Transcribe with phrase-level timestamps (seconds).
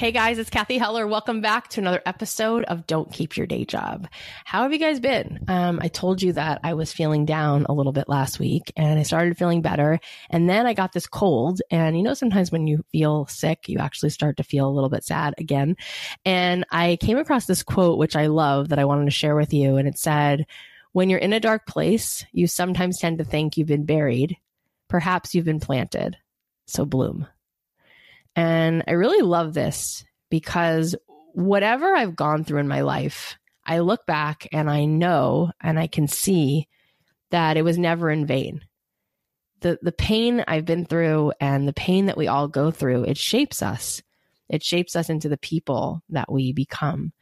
[0.00, 1.06] Hey guys, it's Cathy Heller.
[1.06, 4.08] Welcome back to another episode of Don't Keep Your Day Job.
[4.46, 5.44] How have you guys been?
[5.46, 8.98] Um, I told you that I was feeling down a little bit last week and
[8.98, 10.00] I started feeling better.
[10.30, 11.60] And then I got this cold.
[11.70, 14.88] And you know, sometimes when you feel sick, you actually start to feel a little
[14.88, 15.76] bit sad again.
[16.24, 19.52] And I came across this quote, which I love that I wanted to share with
[19.52, 19.76] you.
[19.76, 20.46] And it said,
[20.92, 24.38] when you're in a dark place, you sometimes tend to think you've been buried.
[24.88, 26.16] Perhaps you've been planted.
[26.68, 27.26] So bloom.
[28.40, 30.96] And I really love this because
[31.34, 33.36] whatever I've gone through in my life,
[33.66, 36.66] I look back and I know and I can see
[37.32, 38.62] that it was never in vain.
[39.60, 43.18] The the pain I've been through and the pain that we all go through, it
[43.18, 44.00] shapes us.
[44.48, 47.12] It shapes us into the people that we become.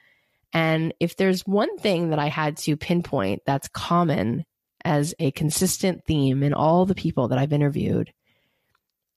[0.53, 4.45] And if there's one thing that I had to pinpoint that's common
[4.85, 8.13] as a consistent theme in all the people that I've interviewed,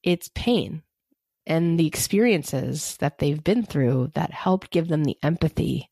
[0.01, 0.81] it's pain
[1.51, 5.89] and the experiences that they've been through that helped give them the empathy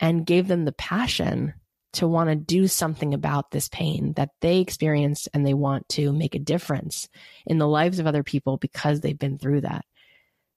[0.00, 1.52] and gave them the passion
[1.92, 6.10] to want to do something about this pain that they experienced and they want to
[6.10, 7.06] make a difference
[7.44, 9.84] in the lives of other people because they've been through that.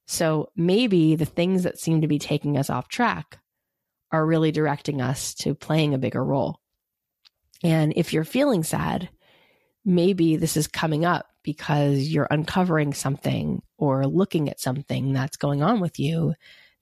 [0.07, 3.37] So maybe the things that seem to be taking us off track
[4.13, 6.61] are really directing us to playing a bigger role.
[7.63, 9.09] And if you're feeling sad,
[9.83, 15.63] maybe this is coming up because you're uncovering something or looking at something that's going
[15.63, 16.33] on with you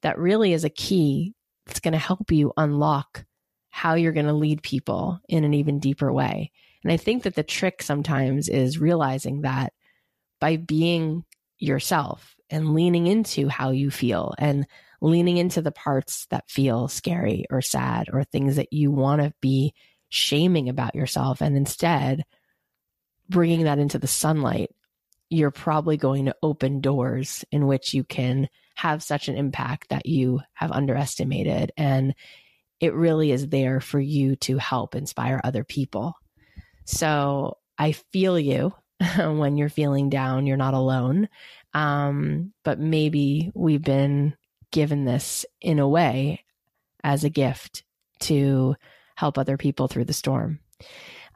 [0.01, 1.33] that really is a key
[1.65, 3.25] that's going to help you unlock
[3.69, 6.51] how you're going to lead people in an even deeper way.
[6.83, 9.73] And I think that the trick sometimes is realizing that
[10.39, 11.23] by being
[11.57, 14.65] yourself and leaning into how you feel and
[15.01, 19.33] leaning into the parts that feel scary or sad or things that you want to
[19.41, 19.73] be
[20.09, 22.23] shaming about yourself and instead
[23.29, 24.71] bringing that into the sunlight,
[25.29, 30.05] you're probably going to open doors in which you can have such an impact that
[30.05, 31.71] you have underestimated.
[31.77, 32.15] And
[32.79, 36.15] it really is there for you to help inspire other people.
[36.85, 38.73] So I feel you
[39.17, 41.29] when you're feeling down, you're not alone.
[41.73, 44.35] Um, but maybe we've been
[44.71, 46.43] given this in a way
[47.03, 47.83] as a gift
[48.21, 48.75] to
[49.15, 50.59] help other people through the storm.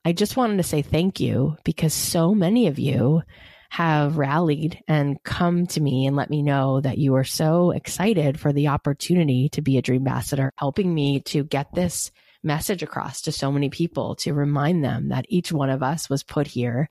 [0.05, 3.21] I just wanted to say thank you because so many of you
[3.69, 8.39] have rallied and come to me and let me know that you are so excited
[8.39, 12.11] for the opportunity to be a dream ambassador, helping me to get this
[12.43, 16.21] message across to so many people to remind them that each one of us was
[16.21, 16.89] put here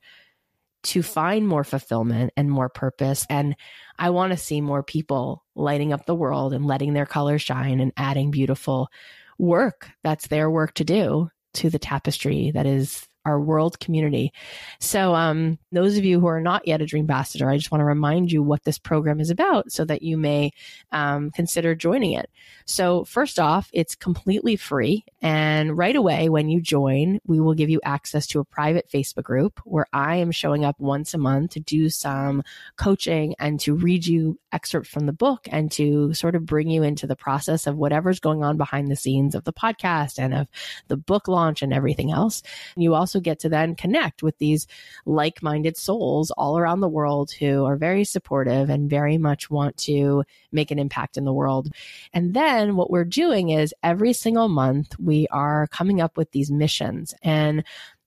[0.81, 3.25] to find more fulfillment and more purpose.
[3.29, 3.55] And
[3.97, 7.79] I want to see more people lighting up the world and letting their colors shine
[7.79, 8.89] and adding beautiful
[9.39, 14.33] work that's their work to do to the tapestry that is our world community.
[14.79, 17.81] So, um, those of you who are not yet a Dream Ambassador, I just want
[17.81, 20.51] to remind you what this program is about so that you may
[20.91, 22.29] um, consider joining it.
[22.65, 25.05] So, first off, it's completely free.
[25.21, 29.23] And right away, when you join, we will give you access to a private Facebook
[29.23, 32.43] group where I am showing up once a month to do some
[32.77, 36.83] coaching and to read you excerpts from the book and to sort of bring you
[36.83, 40.47] into the process of whatever's going on behind the scenes of the podcast and of
[40.87, 42.43] the book launch and everything else.
[42.77, 44.67] You also get to then connect with these
[45.05, 49.77] like minded souls all around the world who are very supportive and very much want
[49.77, 51.69] to make an impact in the world.
[52.13, 56.51] And then what we're doing is every single month, we are coming up with these
[56.51, 57.13] missions.
[57.23, 57.63] And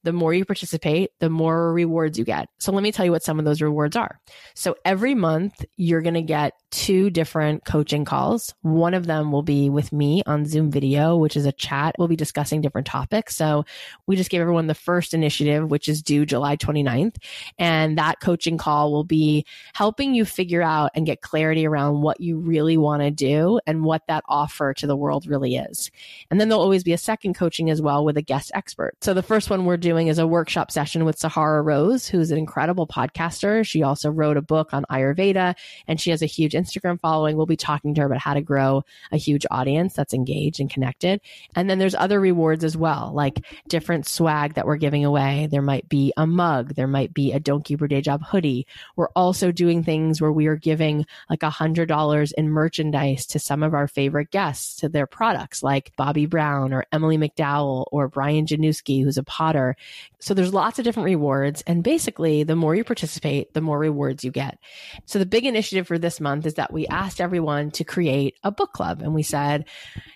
[0.06, 2.48] the more you participate, the more rewards you get.
[2.60, 4.20] So let me tell you what some of those rewards are.
[4.54, 8.54] So every month, you're going to get two different coaching calls.
[8.62, 11.96] One of them will be with me on Zoom video, which is a chat.
[11.98, 13.34] We'll be discussing different topics.
[13.34, 13.64] So
[14.06, 17.16] we just gave everyone the first initiative, which is due July 29th.
[17.58, 19.44] And that coaching call will be
[19.74, 23.82] helping you figure out and get clarity around what you really want to do and
[23.82, 25.90] what that offer to the world really is.
[26.30, 28.94] And then there'll always be a second coaching as well with a guest expert.
[29.00, 32.38] So the first one we're doing is a workshop session with Sahara Rose, who's an
[32.38, 33.66] incredible podcaster.
[33.66, 35.54] She also wrote a book on Ayurveda
[35.88, 37.36] and she has a huge Instagram following.
[37.36, 40.68] We'll be talking to her about how to grow a huge audience that's engaged and
[40.70, 41.20] connected.
[41.54, 45.48] And then there's other rewards as well, like different swag that we're giving away.
[45.50, 46.74] There might be a mug.
[46.74, 48.66] There might be a Don't Keep Your Day Job hoodie.
[48.96, 53.38] We're also doing things where we are giving like a hundred dollars in merchandise to
[53.38, 58.08] some of our favorite guests to their products like Bobbi Brown or Emily McDowell or
[58.08, 59.76] Brian Januski, who's a potter.
[60.18, 61.62] So there's lots of different rewards.
[61.66, 64.58] And basically, the more you participate, the more rewards you get.
[65.04, 68.50] So the big initiative for this month is that we asked everyone to create a
[68.50, 69.02] book club.
[69.02, 69.66] And we said,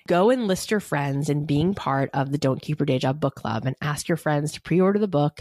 [0.08, 3.20] go and list your friends in being part of the Don't Keep Your Day Job
[3.20, 5.40] book club and ask your friends to pre order the book.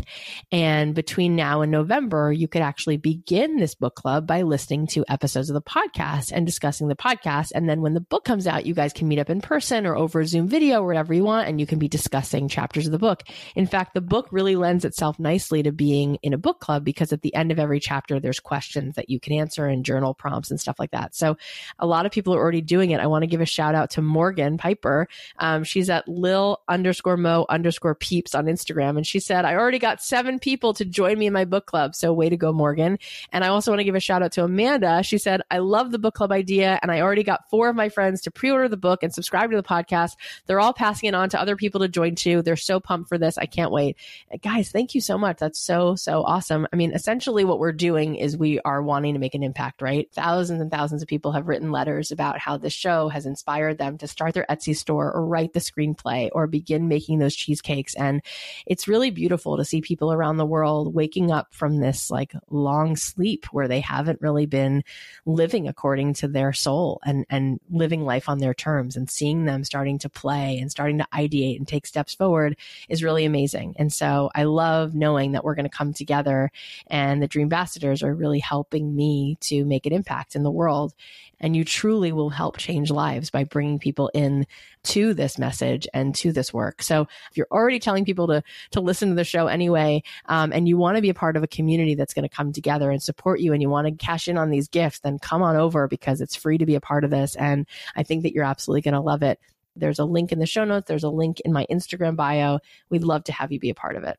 [0.52, 5.06] And between now and November, you could actually begin this book club by listening to
[5.08, 7.52] episodes of the podcast and discussing the podcast.
[7.56, 9.96] And then when the book comes out, you guys can meet up in person or
[9.96, 13.00] over Zoom video or whatever you want, and you can be discussing chapters of the
[13.00, 13.24] book.
[13.56, 17.14] In fact, the book really lends itself nicely to being in a book club because
[17.14, 20.52] at the end of every chapter, there's questions that you can answer and journal prompts
[20.52, 21.16] and stuff like that.
[21.16, 21.38] So
[21.78, 23.00] a lot of people are already doing it.
[23.00, 25.08] I want to give a shout out to Morgan Piper.
[25.38, 28.98] Um, she's at Lil underscore Mo underscore peeps on Instagram.
[28.98, 31.96] And she said, I already got seven people to join me in my book club.
[31.96, 32.98] So way to go, Morgan.
[33.32, 35.04] And I also want to give a shout out to Amanda.
[35.04, 36.80] She said, I love the book club idea.
[36.82, 39.52] And I already got four of my friends to pre order the book and subscribe
[39.52, 40.14] to the podcast.
[40.48, 42.42] They're all passing it on to other people to join too.
[42.42, 43.38] They're so pumped for this.
[43.38, 43.98] I can't wait.
[44.42, 45.38] Guys, thank you so much.
[45.38, 46.68] That's so, so awesome.
[46.72, 50.08] I mean, essentially what we're doing is we are wanting to make an impact, right?
[50.14, 53.98] Thousands and thousands of people have written letters about how this show has inspired them
[53.98, 57.96] to start their Etsy store or write the screenplay or begin making those cheesecakes.
[57.96, 58.22] And
[58.66, 62.96] it's really beautiful to see people around the world waking up from this like long
[62.96, 64.84] sleep where they haven't really been
[65.26, 69.64] living according to their soul and, and living life on their terms and seeing them
[69.64, 73.76] starting to play and starting to ideate and take steps forward is really amazing.
[73.78, 76.52] And so I love knowing that we're going to come together
[76.88, 80.94] and the Dream Ambassadors are really helping me to make an impact in the world
[81.40, 84.46] and you truly will help change lives by bringing people in
[84.84, 86.82] to this message and to this work.
[86.82, 90.68] So if you're already telling people to, to listen to the show anyway, um, and
[90.68, 93.02] you want to be a part of a community that's going to come together and
[93.02, 95.88] support you and you want to cash in on these gifts, then come on over
[95.88, 97.36] because it's free to be a part of this.
[97.36, 97.66] And
[97.96, 99.40] I think that you're absolutely going to love it.
[99.80, 100.88] There's a link in the show notes.
[100.88, 102.60] There's a link in my Instagram bio.
[102.90, 104.18] We'd love to have you be a part of it.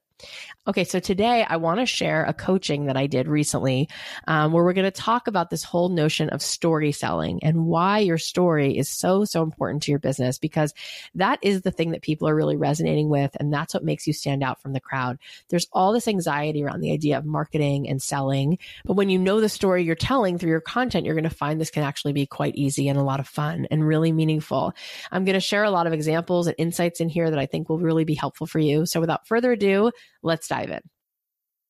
[0.66, 3.88] Okay, so today I want to share a coaching that I did recently
[4.28, 8.00] um, where we're going to talk about this whole notion of story selling and why
[8.00, 10.74] your story is so, so important to your business because
[11.14, 13.34] that is the thing that people are really resonating with.
[13.40, 15.18] And that's what makes you stand out from the crowd.
[15.48, 18.58] There's all this anxiety around the idea of marketing and selling.
[18.84, 21.58] But when you know the story you're telling through your content, you're going to find
[21.58, 24.74] this can actually be quite easy and a lot of fun and really meaningful.
[25.10, 27.70] I'm going to share a lot of examples and insights in here that I think
[27.70, 28.84] will really be helpful for you.
[28.84, 29.90] So without further ado,
[30.22, 30.80] let's dive in.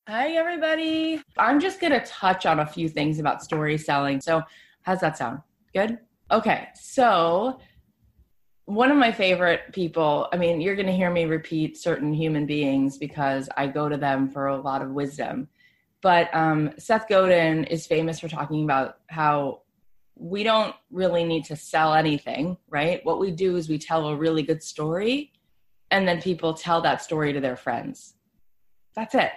[0.09, 1.23] Hi, everybody.
[1.38, 4.20] I'm just going to touch on a few things about story selling.
[4.20, 4.42] So,
[4.82, 5.40] how's that sound?
[5.73, 5.99] Good?
[6.32, 6.66] Okay.
[6.75, 7.61] So,
[8.64, 12.44] one of my favorite people, I mean, you're going to hear me repeat certain human
[12.44, 15.49] beings because I go to them for a lot of wisdom.
[16.02, 19.62] But um, Seth Godin is famous for talking about how
[20.16, 23.04] we don't really need to sell anything, right?
[23.04, 25.30] What we do is we tell a really good story,
[25.90, 28.14] and then people tell that story to their friends
[29.00, 29.33] that's it.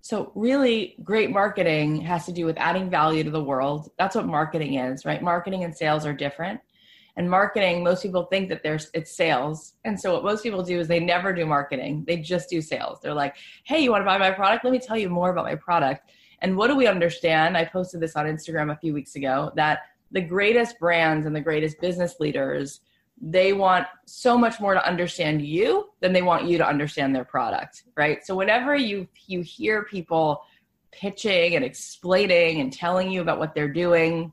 [0.00, 3.90] So, really great marketing has to do with adding value to the world.
[3.98, 5.20] That's what marketing is, right?
[5.20, 6.60] Marketing and sales are different.
[7.16, 9.74] And marketing, most people think that there's it's sales.
[9.84, 12.04] And so what most people do is they never do marketing.
[12.06, 13.00] They just do sales.
[13.02, 14.64] They're like, "Hey, you want to buy my product?
[14.64, 16.10] Let me tell you more about my product."
[16.42, 17.56] And what do we understand?
[17.56, 19.80] I posted this on Instagram a few weeks ago that
[20.12, 22.82] the greatest brands and the greatest business leaders
[23.20, 27.24] they want so much more to understand you than they want you to understand their
[27.24, 30.42] product right so whenever you you hear people
[30.92, 34.32] pitching and explaining and telling you about what they're doing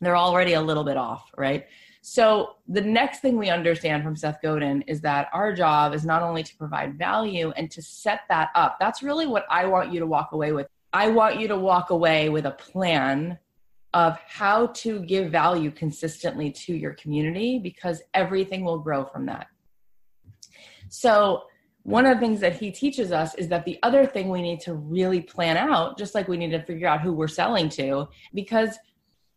[0.00, 1.66] they're already a little bit off right
[2.06, 6.22] so the next thing we understand from Seth Godin is that our job is not
[6.22, 8.76] only to provide value and to set that up.
[8.78, 10.66] That's really what I want you to walk away with.
[10.92, 13.38] I want you to walk away with a plan
[13.94, 19.46] of how to give value consistently to your community because everything will grow from that.
[20.88, 21.44] So,
[21.84, 24.58] one of the things that he teaches us is that the other thing we need
[24.60, 28.08] to really plan out, just like we need to figure out who we're selling to,
[28.32, 28.78] because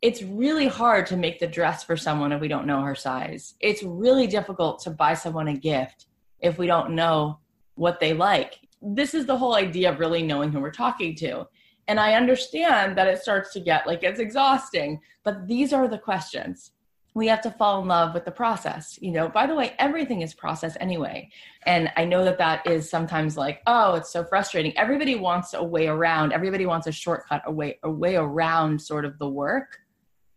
[0.02, 3.56] it's really hard to make the dress for someone if we don't know her size.
[3.60, 6.08] It's really difficult to buy someone a gift
[6.40, 7.40] if we don't know
[7.76, 8.60] what they like.
[8.82, 11.48] This is the whole idea of really knowing who we're talking to.
[11.88, 15.98] And I understand that it starts to get like it's exhausting, but these are the
[15.98, 16.72] questions.
[17.14, 19.00] We have to fall in love with the process.
[19.02, 21.30] You know, by the way, everything is process anyway.
[21.66, 24.78] And I know that that is sometimes like, oh, it's so frustrating.
[24.78, 29.04] Everybody wants a way around, everybody wants a shortcut, a way, a way around sort
[29.04, 29.80] of the work,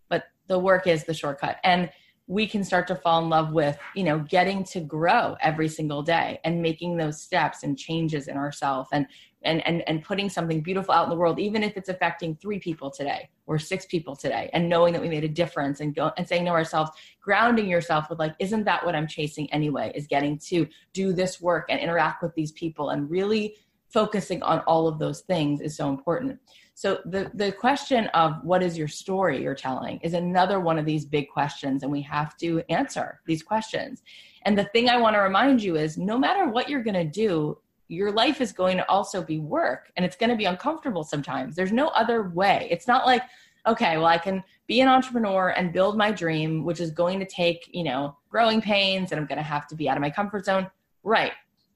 [0.09, 1.59] but the work is the shortcut.
[1.65, 1.91] And
[2.31, 6.01] we can start to fall in love with you know getting to grow every single
[6.01, 9.05] day and making those steps and changes in ourselves and
[9.43, 12.59] and, and and putting something beautiful out in the world even if it's affecting three
[12.59, 16.11] people today or six people today and knowing that we made a difference and go
[16.17, 20.07] and saying to ourselves grounding yourself with like isn't that what i'm chasing anyway is
[20.07, 23.57] getting to do this work and interact with these people and really
[23.91, 26.39] focusing on all of those things is so important.
[26.75, 30.87] So the the question of what is your story you're telling is another one of
[30.87, 34.03] these big questions and we have to answer these questions.
[34.43, 37.05] And the thing i want to remind you is no matter what you're going to
[37.05, 37.59] do
[37.91, 41.57] your life is going to also be work and it's going to be uncomfortable sometimes.
[41.57, 42.69] There's no other way.
[42.71, 43.23] It's not like,
[43.67, 47.27] okay, well, I can be an entrepreneur and build my dream, which is going to
[47.27, 50.11] take, you know, growing pains and I'm going to have to be out of my
[50.11, 50.71] comfort zone.
[51.03, 51.33] Right.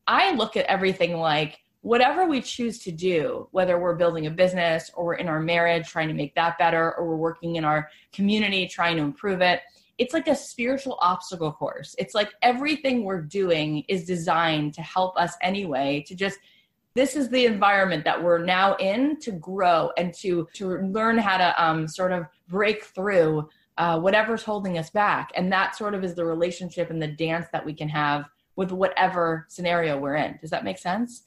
[0.07, 4.93] I look at everything like whatever we choose to do, whether we're building a business
[4.95, 7.91] or we're in our marriage trying to make that better or we're working in our
[8.13, 9.63] community trying to improve it,
[9.99, 11.95] it's like a spiritual obstacle course.
[11.99, 16.39] It's like everything we're doing is designed to help us anyway, to just
[16.95, 21.37] this is the environment that we're now in to grow and to to learn how
[21.37, 23.49] to um, sort of break through
[23.79, 25.33] uh, whatever's holding us back.
[25.35, 28.71] And that sort of is the relationship and the dance that we can have with
[28.71, 30.39] whatever scenario we're in.
[30.41, 31.25] Does that make sense?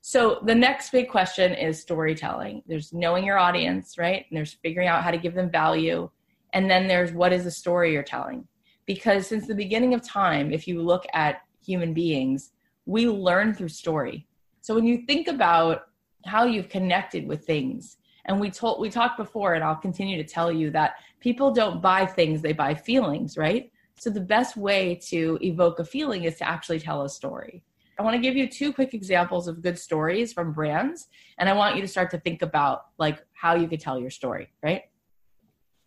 [0.00, 2.62] So the next big question is storytelling.
[2.66, 4.24] There's knowing your audience right?
[4.28, 6.08] And there's figuring out how to give them value
[6.52, 8.46] and then there's what is the story you're telling?
[8.86, 12.52] Because since the beginning of time, if you look at human beings,
[12.86, 14.26] we learn through story.
[14.60, 15.82] So when you think about
[16.24, 20.28] how you've connected with things, and we told we talked before, and I'll continue to
[20.28, 23.70] tell you that people don't buy things, they buy feelings, right?
[23.98, 27.62] So the best way to evoke a feeling is to actually tell a story.
[27.98, 31.52] I want to give you two quick examples of good stories from brands, and I
[31.52, 34.82] want you to start to think about like how you could tell your story, right?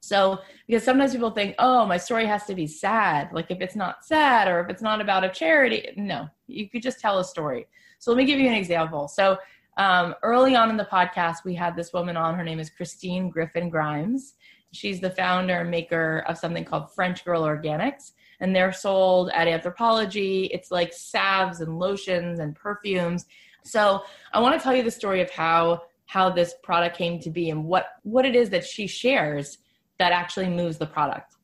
[0.02, 3.30] So, because sometimes people think, oh, my story has to be sad.
[3.32, 6.82] Like if it's not sad or if it's not about a charity, no, you could
[6.82, 7.68] just tell a story.
[8.00, 9.08] So, let me give you an example.
[9.08, 9.38] So,
[9.78, 12.36] um, early on in the podcast, we had this woman on.
[12.36, 14.34] Her name is Christine Griffin Grimes.
[14.74, 19.48] She's the founder and maker of something called French Girl Organics, and they're sold at
[19.48, 20.50] Anthropologie.
[20.52, 23.26] It's like salves and lotions and perfumes.
[23.64, 24.04] So
[24.34, 27.50] I want to tell you the story of how how this product came to be
[27.50, 29.60] and what what it is that she shares
[30.02, 31.36] that actually moves the product.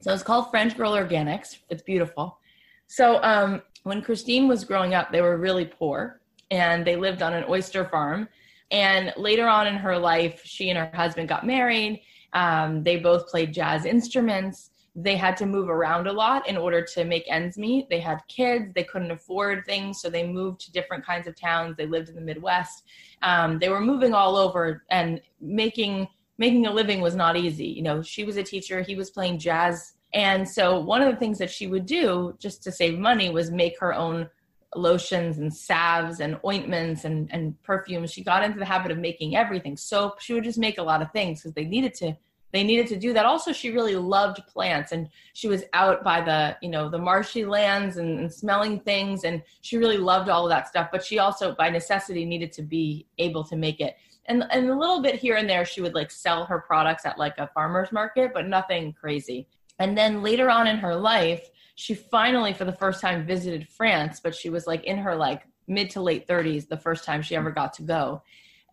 [0.00, 1.58] So it's called French Girl Organics.
[1.68, 2.38] It's beautiful.
[2.86, 6.20] So um, when Christine was growing up, they were really poor
[6.52, 8.28] and they lived on an oyster farm.
[8.70, 12.02] And later on in her life, she and her husband got married.
[12.34, 16.80] Um, they both played jazz instruments they had to move around a lot in order
[16.80, 17.90] to make ends meet.
[17.90, 21.76] They had kids, they couldn't afford things, so they moved to different kinds of towns.
[21.76, 22.84] They lived in the Midwest.
[23.22, 26.06] Um, they were moving all over, and making
[26.38, 27.66] making a living was not easy.
[27.66, 31.18] You know, she was a teacher, he was playing jazz, and so one of the
[31.18, 34.28] things that she would do just to save money was make her own
[34.76, 38.12] lotions and salves and ointments and, and perfumes.
[38.12, 39.76] She got into the habit of making everything.
[39.76, 42.16] Soap, she would just make a lot of things because they needed to
[42.52, 46.20] they needed to do that also she really loved plants and she was out by
[46.20, 50.44] the you know the marshy lands and, and, smelling things and she really loved all
[50.44, 53.96] of that stuff but she also by necessity needed to be able to make it
[54.26, 57.18] and and a little bit here and there she would like sell her products at
[57.18, 59.46] like a farmers market but nothing crazy.
[59.78, 64.20] And then later on in her life she finally for the first time visited france
[64.20, 67.36] but she was like in her like mid to late 30s the first time she
[67.36, 68.22] ever got to go.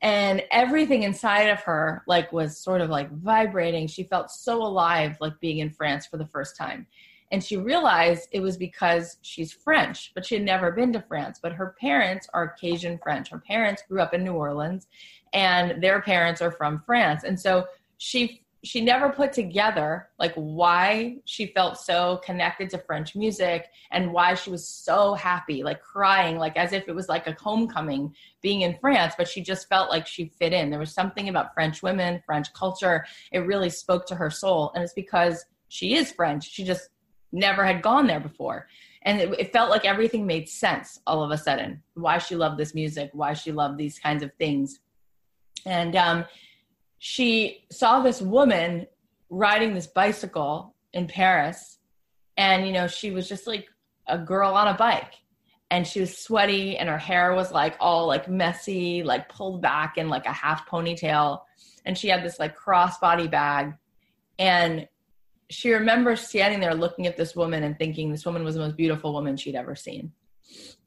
[0.02, 3.88] And everything inside of her like was sort of like vibrating.
[3.88, 6.88] She felt so alive like being in france for the first time.
[7.32, 11.40] And she realized it was because she's french but she had never been to france.
[11.42, 13.30] But her parents are cajun french.
[13.30, 14.88] Her parents grew up in new orleans
[15.34, 17.66] and their parents are from france and so
[17.98, 24.14] she she never put together like why she felt so connected to French music and
[24.14, 28.14] why she was so happy, like crying, like as if it was like a homecoming
[28.42, 30.70] being in France, but she just felt like she fit in.
[30.70, 33.06] There was something about French women, French culture.
[33.32, 34.72] It really spoke to her soul.
[34.76, 36.52] And it's because she is French.
[36.52, 36.90] She just
[37.32, 38.68] never had gone there before.
[39.04, 41.82] And it, it felt like everything made sense all of a sudden.
[41.96, 44.80] Why she loved this music, why she loved these kinds of things.
[45.66, 46.26] And um,
[47.00, 48.88] she saw this woman
[49.30, 51.80] riding this bicycle in Paris.
[52.38, 53.68] And, you know, she was just like
[54.08, 55.14] a girl on a bike.
[55.70, 59.98] And she was sweaty and her hair was like all like messy, like pulled back
[59.98, 61.42] in like a half ponytail.
[61.86, 63.74] And she had this like crossbody bag.
[64.38, 64.88] And
[65.50, 68.76] she remembers standing there looking at this woman and thinking this woman was the most
[68.76, 70.12] beautiful woman she'd ever seen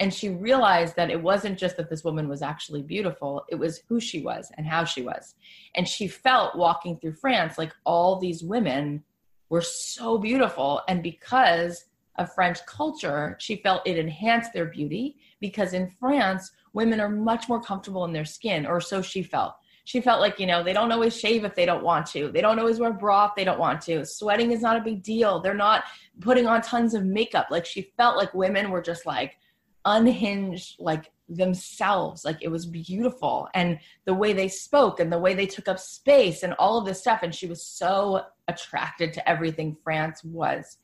[0.01, 3.83] and she realized that it wasn't just that this woman was actually beautiful it was
[3.89, 5.35] who she was and how she was.
[5.75, 9.05] And she felt walking through france like all these women
[9.49, 10.83] were so beautiful.
[10.89, 11.85] And because
[12.17, 17.49] of french culture she felt it enhanced their beauty because in france women are much
[17.49, 19.55] more comfortable in their skin or so she felt.
[19.87, 22.31] She felt like you know they don't always shave if they don't want to.
[22.31, 24.05] They don't always wear bra if they don't want to.
[24.05, 25.41] Sweating is not a big deal.
[25.41, 25.85] They're not
[26.21, 27.49] putting on tons of makeup.
[27.51, 29.39] Like she felt like women were just like
[29.85, 33.49] unhinged like themselves like it was beautiful.
[33.55, 36.85] And the way they spoke and the way they took up space and all of
[36.85, 40.79] this stuff and she was so attracted to everything france was.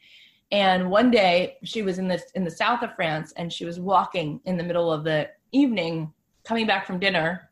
[0.52, 3.78] And one day she was in the in the south of france and she was
[3.78, 6.12] walking in the middle of the evening
[6.44, 7.50] coming back from dinner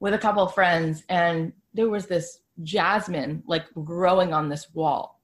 [0.00, 5.17] with a couple of friends and there was this jasmine like growing on this wall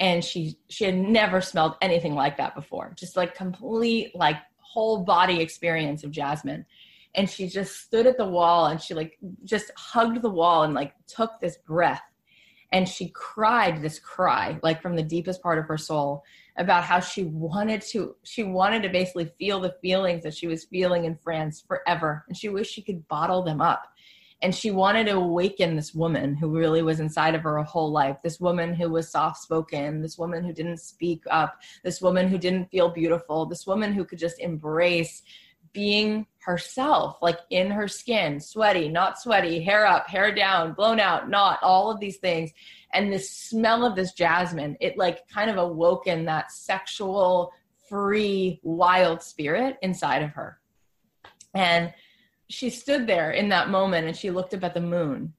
[0.00, 2.92] and she she had never smelled anything like that before.
[2.96, 6.64] Just like complete like whole body experience of jasmine.
[7.14, 10.74] And she just stood at the wall and she like just hugged the wall and
[10.74, 12.02] like took this breath.
[12.70, 16.22] And she cried this cry like from the deepest part of her soul
[16.58, 20.64] about how she wanted to she wanted to basically feel the feelings that she was
[20.64, 22.24] feeling in France forever.
[22.28, 23.82] And she wished she could bottle them up
[24.40, 27.90] and she wanted to awaken this woman who really was inside of her a whole
[27.90, 32.28] life this woman who was soft spoken this woman who didn't speak up this woman
[32.28, 35.22] who didn't feel beautiful this woman who could just embrace
[35.72, 41.28] being herself like in her skin sweaty not sweaty hair up hair down blown out
[41.28, 42.50] not all of these things.
[42.92, 47.52] And the smell of this jasmine it like kind of awoken that sexual
[47.88, 50.58] free wild spirit inside of her.
[51.54, 51.92] And
[52.48, 55.34] she stood there in that moment and she looked up at the moon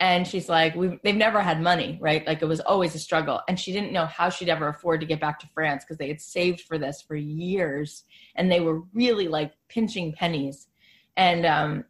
[0.00, 2.26] and she's like we they've never had money right?
[2.26, 3.40] Like it was always a struggle.
[3.48, 6.08] And she didn't know how she'd ever afford to get back to france because they
[6.08, 8.04] had saved for this for years
[8.36, 10.68] and they were really like pinching pennies.
[11.16, 11.84] And um,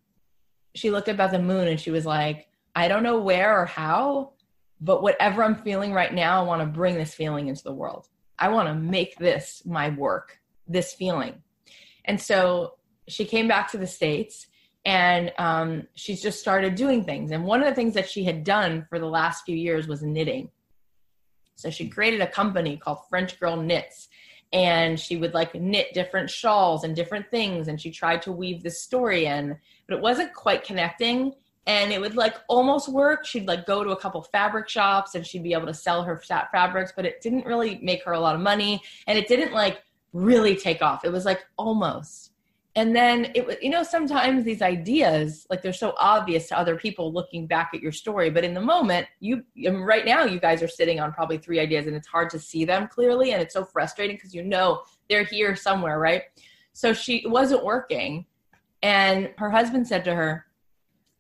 [0.75, 3.67] she looked up at the moon and she was like i don't know where or
[3.67, 4.33] how
[4.81, 8.09] but whatever i'm feeling right now i want to bring this feeling into the world.
[8.39, 11.43] I want to make this my work this feeling.
[12.05, 12.75] And so
[13.09, 14.47] she came back to the states
[14.85, 17.31] and um, she's just started doing things.
[17.31, 20.03] And one of the things that she had done for the last few years was
[20.03, 20.51] knitting.
[21.57, 24.09] So she created a company called French Girl Knits,
[24.53, 27.69] and she would like knit different shawls and different things.
[27.69, 31.35] And she tried to weave this story in but it wasn't quite connecting.
[31.67, 33.27] And it would like almost work.
[33.27, 36.17] She'd like go to a couple fabric shops and she'd be able to sell her
[36.17, 38.81] fabrics but it didn't really make her a lot of money.
[39.07, 41.05] And it didn't like really take off.
[41.05, 42.33] It was like almost
[42.77, 46.77] and then it was you know sometimes these ideas like they're so obvious to other
[46.77, 49.43] people looking back at your story but in the moment you
[49.81, 52.65] right now you guys are sitting on probably three ideas and it's hard to see
[52.65, 56.23] them clearly and it's so frustrating because you know they're here somewhere right?
[56.73, 58.27] So she wasn't working
[58.83, 60.47] and her husband said to her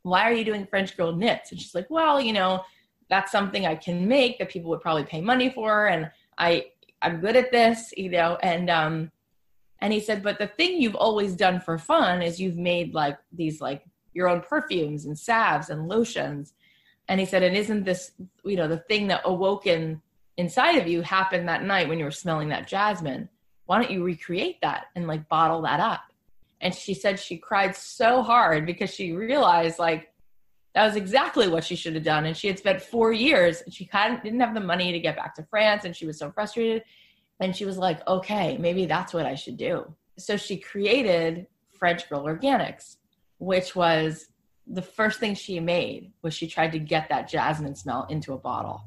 [0.02, 1.50] why are you doing french girl knits?
[1.50, 2.62] And she's like well you know
[3.10, 6.66] that's something i can make that people would probably pay money for and i
[7.02, 8.36] i'm good at this you know?
[8.42, 9.10] And um
[9.80, 13.18] and he said, but the thing you've always done for fun is you've made like
[13.32, 16.54] these like your own perfumes and salves and lotions.
[17.08, 18.12] And he said, and isn't this,
[18.44, 20.02] you know, the thing that awoken
[20.36, 23.28] inside of you happened that night when you were smelling that jasmine?
[23.66, 26.00] Why don't you recreate that and like bottle that up?
[26.60, 30.12] And she said she cried so hard because she realized like
[30.74, 32.26] that was exactly what she should have done.
[32.26, 35.16] And she had spent four years and she hadn't, didn't have the money to get
[35.16, 36.82] back to France and she was so frustrated.
[37.40, 39.94] And she was like, okay, maybe that's what I should do.
[40.18, 41.46] So she created
[41.78, 42.96] French Girl Organics,
[43.38, 44.26] which was
[44.66, 48.38] the first thing she made was she tried to get that jasmine smell into a
[48.38, 48.84] bottle.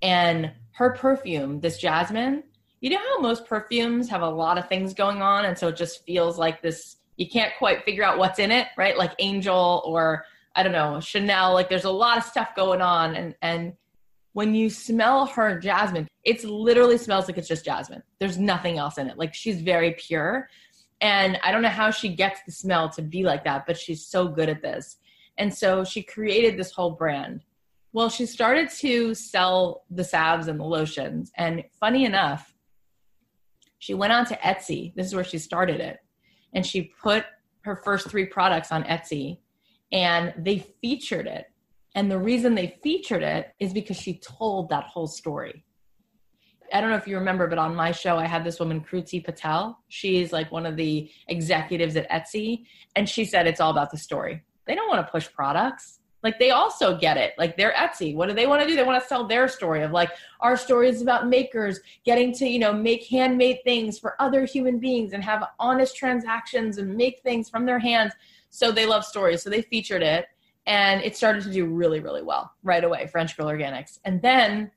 [0.00, 2.42] And her perfume, this jasmine,
[2.80, 5.76] you know how most perfumes have a lot of things going on and so it
[5.76, 8.98] just feels like this you can't quite figure out what's in it, right?
[8.98, 10.24] Like Angel or
[10.56, 13.74] I don't know, Chanel, like there's a lot of stuff going on and and
[14.32, 18.02] when you smell her jasmine, it literally smells like it's just jasmine.
[18.18, 19.18] There's nothing else in it.
[19.18, 20.48] Like she's very pure.
[21.00, 24.06] And I don't know how she gets the smell to be like that, but she's
[24.06, 24.98] so good at this.
[25.38, 27.42] And so she created this whole brand.
[27.92, 31.30] Well, she started to sell the salves and the lotions.
[31.36, 32.54] And funny enough,
[33.78, 34.94] she went on to Etsy.
[34.94, 35.98] This is where she started it.
[36.54, 37.24] And she put
[37.62, 39.38] her first three products on Etsy
[39.92, 41.51] and they featured it
[41.94, 45.64] and the reason they featured it is because she told that whole story.
[46.72, 49.22] I don't know if you remember, but on my show, I had this woman, Kruti
[49.22, 49.78] Patel.
[49.88, 52.64] She's like one of the executives at Etsy.
[52.96, 54.42] And she said it's all about the story.
[54.66, 55.98] They don't want to push products.
[56.22, 57.34] Like they also get it.
[57.36, 58.14] Like they're Etsy.
[58.14, 58.74] What do they want to do?
[58.74, 62.46] They want to sell their story of like our story is about makers getting to,
[62.46, 67.20] you know, make handmade things for other human beings and have honest transactions and make
[67.22, 68.12] things from their hands.
[68.50, 69.42] So they love stories.
[69.42, 70.26] So they featured it
[70.66, 73.98] and it started to do really really well right away french girl organics.
[74.04, 74.70] And then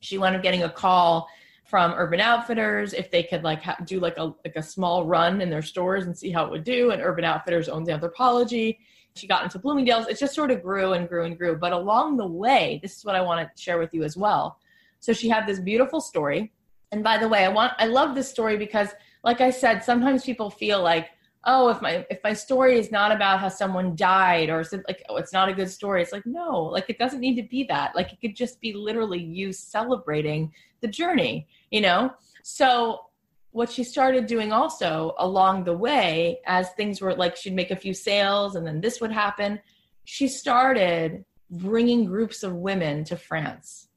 [0.00, 1.28] she wound up getting a call
[1.64, 5.40] from urban outfitters if they could like ha- do like a like a small run
[5.40, 6.90] in their stores and see how it would do.
[6.90, 8.78] And urban outfitters owns anthropologie
[9.16, 10.08] she got into bloomingdale's.
[10.08, 11.56] It just sort of grew and grew and grew.
[11.56, 14.58] But along the way this is what i want to share with you as well.
[15.00, 16.52] So she had this beautiful story.
[16.92, 18.90] And by the way i want i love this story because
[19.24, 21.08] like i said sometimes people feel like
[21.46, 25.16] oh if my if my story is not about how someone died or like oh
[25.16, 27.94] it's not a good story it's like no like it doesn't need to be that.
[27.94, 32.12] Like it could just be literally you celebrating the journey you know?
[32.42, 33.06] So
[33.50, 37.76] what she started doing also along the way as things were like she'd make a
[37.76, 39.60] few sales and then this would happen
[40.04, 43.88] she started bringing groups of women to france.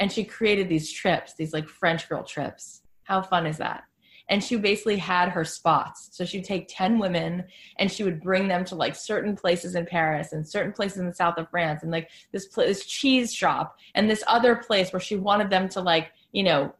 [0.00, 2.82] And she created these trips these like french girl trips.
[3.04, 3.84] How fun is that
[4.28, 6.08] and she basically had her spots.
[6.12, 7.44] So she'd take 10 women
[7.78, 11.06] and she would bring them to like certain places in Paris and certain places in
[11.06, 15.00] the south of France and like this this cheese shop and this other place where
[15.00, 16.74] she wanted them to like, you know,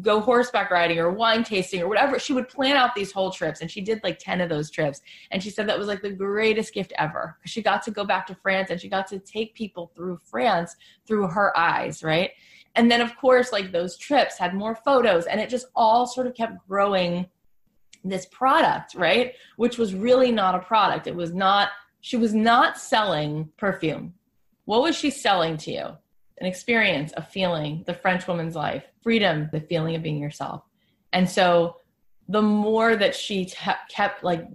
[0.00, 2.18] go horseback riding or wine tasting or whatever.
[2.18, 5.00] She would plan out these whole trips and she did like 10 of those trips.
[5.30, 7.38] And she said that was like the greatest gift ever.
[7.46, 10.76] She got to go back to France and she got to take people through France
[11.06, 12.32] through her eyes, right?
[12.74, 16.26] And then, of course, like those trips had more photos, and it just all sort
[16.26, 17.26] of kept growing
[18.04, 19.34] this product, right?
[19.56, 21.06] Which was really not a product.
[21.06, 21.68] It was not,
[22.00, 24.14] she was not selling perfume.
[24.64, 25.86] What was she selling to you?
[26.38, 30.62] An experience, a feeling, the French woman's life, freedom, the feeling of being yourself.
[31.12, 31.76] And so
[32.28, 34.46] the more that she te- kept like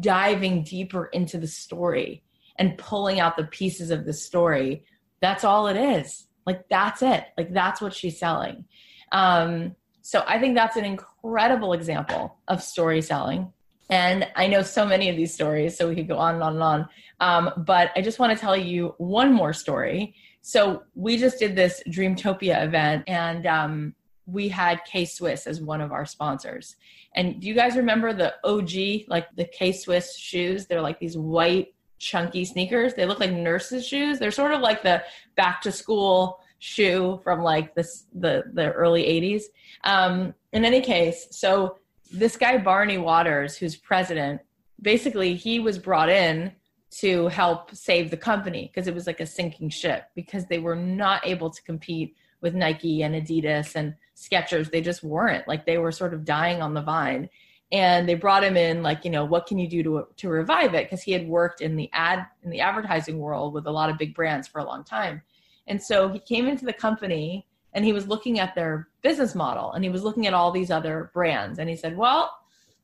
[0.00, 2.24] diving deeper into the story
[2.56, 4.84] and pulling out the pieces of the story,
[5.20, 6.26] that's all it is.
[6.46, 7.24] Like that's it.
[7.36, 8.64] Like that's what she's selling.
[9.10, 13.52] Um, so I think that's an incredible example of story selling.
[13.88, 16.54] And I know so many of these stories, so we could go on and on
[16.54, 16.88] and on.
[17.20, 20.14] Um, but I just want to tell you one more story.
[20.40, 23.94] So we just did this Dreamtopia event, and um,
[24.26, 26.76] we had K Swiss as one of our sponsors.
[27.14, 30.66] And do you guys remember the OG, like the K Swiss shoes?
[30.66, 32.94] They're like these white chunky sneakers.
[32.94, 34.18] They look like nurses' shoes.
[34.18, 35.02] They're sort of like the
[35.36, 39.44] back to school shoe from like this the the early 80s.
[39.84, 41.78] Um, in any case, so
[42.12, 44.40] this guy Barney Waters, who's president,
[44.80, 46.52] basically he was brought in
[46.98, 50.76] to help save the company because it was like a sinking ship because they were
[50.76, 54.70] not able to compete with Nike and Adidas and Skechers.
[54.70, 57.30] They just weren't like they were sort of dying on the vine.
[57.72, 60.74] And they brought him in, like, you know, what can you do to to revive
[60.74, 60.84] it?
[60.84, 63.98] Because he had worked in the ad in the advertising world with a lot of
[63.98, 65.22] big brands for a long time.
[65.66, 69.72] And so he came into the company and he was looking at their business model
[69.72, 72.30] and he was looking at all these other brands and he said, "Well,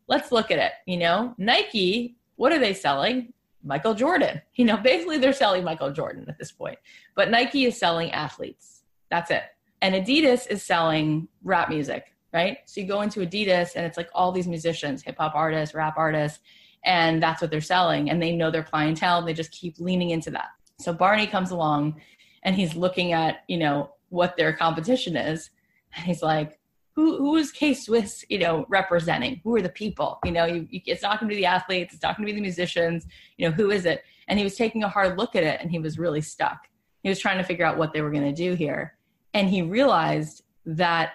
[0.08, 0.72] let's look at it.
[0.86, 3.32] You know, Nike, what are they selling?
[3.62, 4.40] Michael Jordan.
[4.54, 6.78] You know, basically they're selling Michael Jordan at this point.
[7.14, 8.82] But Nike is selling athletes.
[9.08, 9.44] That's it.
[9.80, 12.58] And Adidas is selling rap music, right?
[12.66, 15.94] So you go into Adidas and it's like all these musicians, hip hop artists, rap
[15.96, 16.40] artists,
[16.84, 18.10] and that's what they're selling.
[18.10, 19.18] And they know their clientele.
[19.18, 20.48] And they just keep leaning into that.
[20.80, 22.00] So Barney comes along
[22.42, 25.50] and he's looking at, you know, what their competition is.
[25.94, 26.58] And he's like,
[26.94, 29.40] who, who is K Swiss, you know, representing?
[29.44, 30.18] Who are the people?
[30.24, 31.94] You know, you, you, it's not going to be the athletes.
[31.94, 33.06] It's not going to be the musicians.
[33.36, 34.02] You know, who is it?
[34.26, 36.68] And he was taking a hard look at it and he was really stuck.
[37.02, 38.96] He was trying to figure out what they were going to do here.
[39.32, 41.12] And he realized that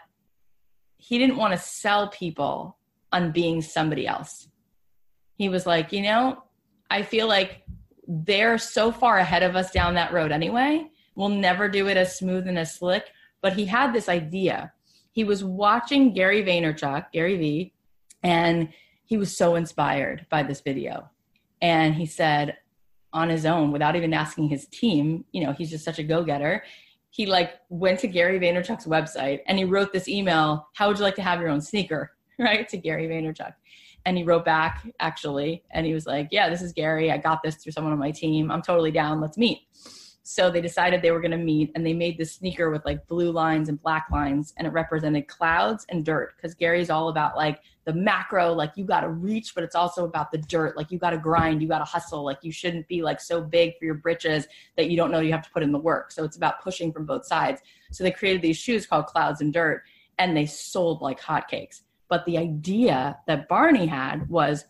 [1.03, 2.77] he didn't want to sell people
[3.11, 4.47] on being somebody else.
[5.35, 6.43] He was like, you know,
[6.89, 7.63] I feel like
[8.07, 12.17] they're so far ahead of us down that road anyway We'll never do it as
[12.17, 13.05] smooth and as slick.
[13.41, 14.73] But he had this idea.
[15.11, 17.73] He was watching Gary Vaynerchuk, Gary Vee,
[18.23, 18.69] and
[19.05, 21.09] he was so inspired by this video.
[21.61, 22.57] And he said,
[23.11, 26.23] on his own, without even asking his team, you know, he's just such a go
[26.23, 26.63] getter.
[27.13, 31.03] He like went to Gary Vaynerchuk's website and he wrote this email, How would you
[31.03, 32.11] like to have your own sneaker?
[32.39, 33.53] Right to Gary Vaynerchuk.
[34.05, 37.11] And he wrote back actually, and he was like, Yeah, this is Gary.
[37.11, 38.49] I got this through someone on my team.
[38.49, 39.21] I'm totally down.
[39.21, 39.59] Let's meet.
[40.25, 43.05] So they decided they were going to meet and they made this sneaker with like
[43.07, 47.35] blue lines and black lines and it represented clouds and dirt because Gary's all about
[47.35, 50.77] like the macro, like you got to reach, but it's also about the dirt.
[50.77, 52.23] Like you got to grind, you got to hustle.
[52.23, 55.33] Like you shouldn't be like so big for your britches that you don't know you
[55.33, 56.11] have to put in the work.
[56.11, 57.61] So it's about pushing from both sides.
[57.91, 59.83] So they created these shoes called Clouds and Dirt
[60.19, 61.81] and they sold like hotcakes.
[62.07, 64.65] But the idea that Barney had was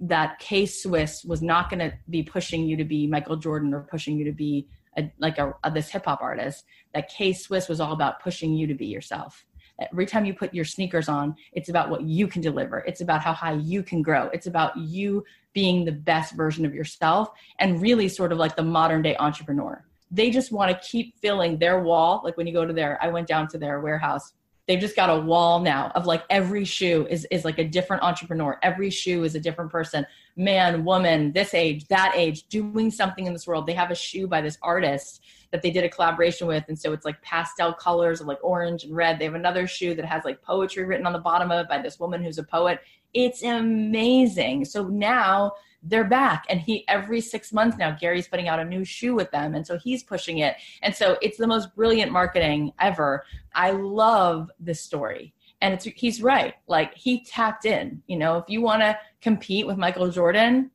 [0.00, 3.80] that K Swiss was not going to be pushing you to be Michael Jordan or
[3.80, 6.64] pushing you to be a, like a, a this hip hop artist.
[6.94, 9.44] That K Swiss was all about pushing you to be yourself.
[9.90, 12.78] Every time you put your sneakers on, it's about what you can deliver.
[12.80, 14.28] It's about how high you can grow.
[14.28, 18.62] It's about you being the best version of yourself and really sort of like the
[18.62, 19.84] modern day entrepreneur.
[20.10, 22.20] They just want to keep filling their wall.
[22.22, 24.32] Like when you go to their, I went down to their warehouse
[24.66, 28.02] they've just got a wall now of like every shoe is is like a different
[28.02, 28.58] entrepreneur.
[28.62, 30.06] Every shoe is a different person.
[30.36, 33.66] Man woman this age that age doing something in this world.
[33.66, 36.92] They have a shoe by this artist that they did a collaboration with and so
[36.92, 39.18] it's like pastel colors of like orange and red.
[39.18, 41.80] They have another shoe that has like poetry written on the bottom of it by
[41.80, 42.80] this woman who's a poet.
[43.12, 44.64] It's amazing.
[44.64, 45.52] So now
[45.84, 46.44] they're back.
[46.48, 49.54] And he every six months now gary's putting out a new shoe with them.
[49.54, 50.56] And so he's pushing it.
[50.82, 53.24] And so it's the most brilliant marketing ever.
[53.54, 55.34] I love this story.
[55.60, 56.54] And it's he's right.
[56.66, 58.02] Like he tapped in.
[58.06, 60.70] You know if you want to compete with michael jordan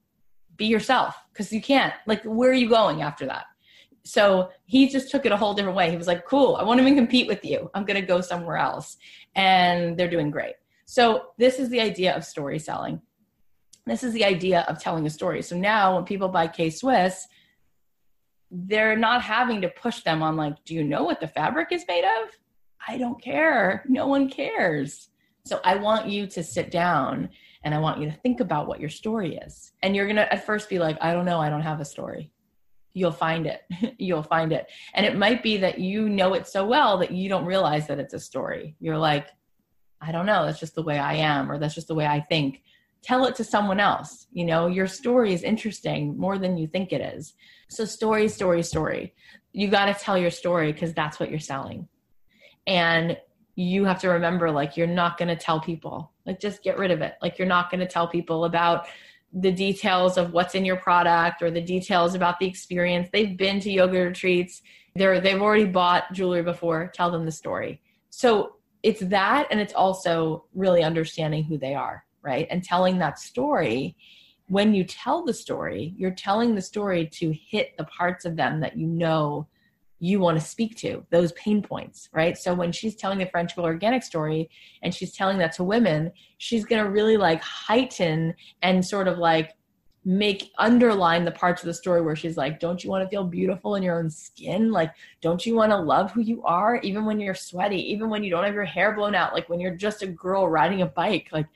[0.56, 1.16] be yourself.
[1.34, 1.94] Because you can't.
[2.06, 3.46] Like where are you going after that?
[4.04, 5.90] So he just took it a whole different way.
[5.90, 6.56] He was like cool.
[6.56, 7.70] I won't even compete with you.
[7.74, 8.98] I'm going to go somewhere else.
[9.36, 10.56] And they're doing great.
[10.86, 13.02] So this is the idea of story selling
[13.90, 15.42] this is the idea of telling a story.
[15.42, 17.28] So now when people buy K Swiss,
[18.52, 21.86] they're not having to push them on like, do you know what the fabric is
[21.88, 22.30] made of?
[22.88, 23.84] I don't care.
[23.88, 25.10] No one cares.
[25.46, 27.30] So I want you to sit down
[27.64, 29.72] and I want you to think about what your story is.
[29.84, 31.86] And you're going to at first be like, I don't know, I don't have a
[31.86, 32.32] story.
[32.94, 33.62] You'll find it.
[33.98, 34.68] You'll find it.
[34.94, 38.00] And it might be that you know it so well that you don't realize that
[38.00, 38.76] it's a story.
[38.80, 39.28] You're like,
[40.02, 42.22] I don't know, that's just the way I am, or that's just the way I
[42.22, 42.62] think
[43.02, 44.28] tell it to someone else.
[44.32, 47.34] You know, your story is interesting more than you think it is.
[47.70, 49.14] So, story, story, story.
[49.54, 51.88] You got to tell your story because that's what you're selling.
[52.68, 53.18] And
[53.56, 56.92] you have to remember, like, you're not going to tell people, like, just get rid
[56.92, 57.16] of it.
[57.22, 58.88] Like, you're not going to tell people about
[59.34, 63.10] the details of what's in your product or the details about the experience.
[63.12, 64.62] They've been to yoga retreats.
[64.96, 66.92] They're they've already bought jewelry before.
[66.96, 67.82] Tell them the story.
[68.10, 72.48] So it's that and it's also really understanding who they are right?
[72.50, 73.96] And telling that story,
[74.48, 78.60] when you tell the story, you're telling the story to hit the parts of them
[78.62, 79.48] that you know
[80.00, 82.38] you want to speak to, those pain points, right?
[82.38, 84.50] So when she's telling the French Girl Organic story
[84.82, 89.18] and she's telling that to women, she's going to really like heighten and sort of
[89.18, 89.54] like
[90.06, 93.26] make underline the parts of the story where she's like, Don't you want to feel
[93.26, 94.72] beautiful in your own skin?
[94.72, 98.24] Like, don't you want to love who you are, even when you're sweaty, even when
[98.24, 100.86] you don't have your hair blown out, like when you're just a girl riding a
[100.86, 101.28] bike?
[101.34, 101.48] Like,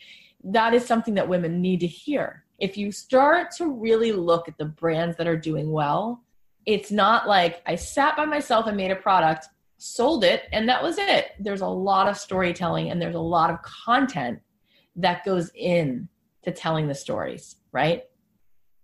[0.44, 2.44] that is something that women need to hear.
[2.60, 6.24] If you start to really look at the brands that are doing well,
[6.66, 10.82] it's not like I sat by myself and made a product, sold it, and that
[10.82, 11.32] was it.
[11.40, 14.40] There's a lot of storytelling and there's a lot of content
[14.96, 16.08] that goes in
[16.44, 18.04] to telling the stories, right?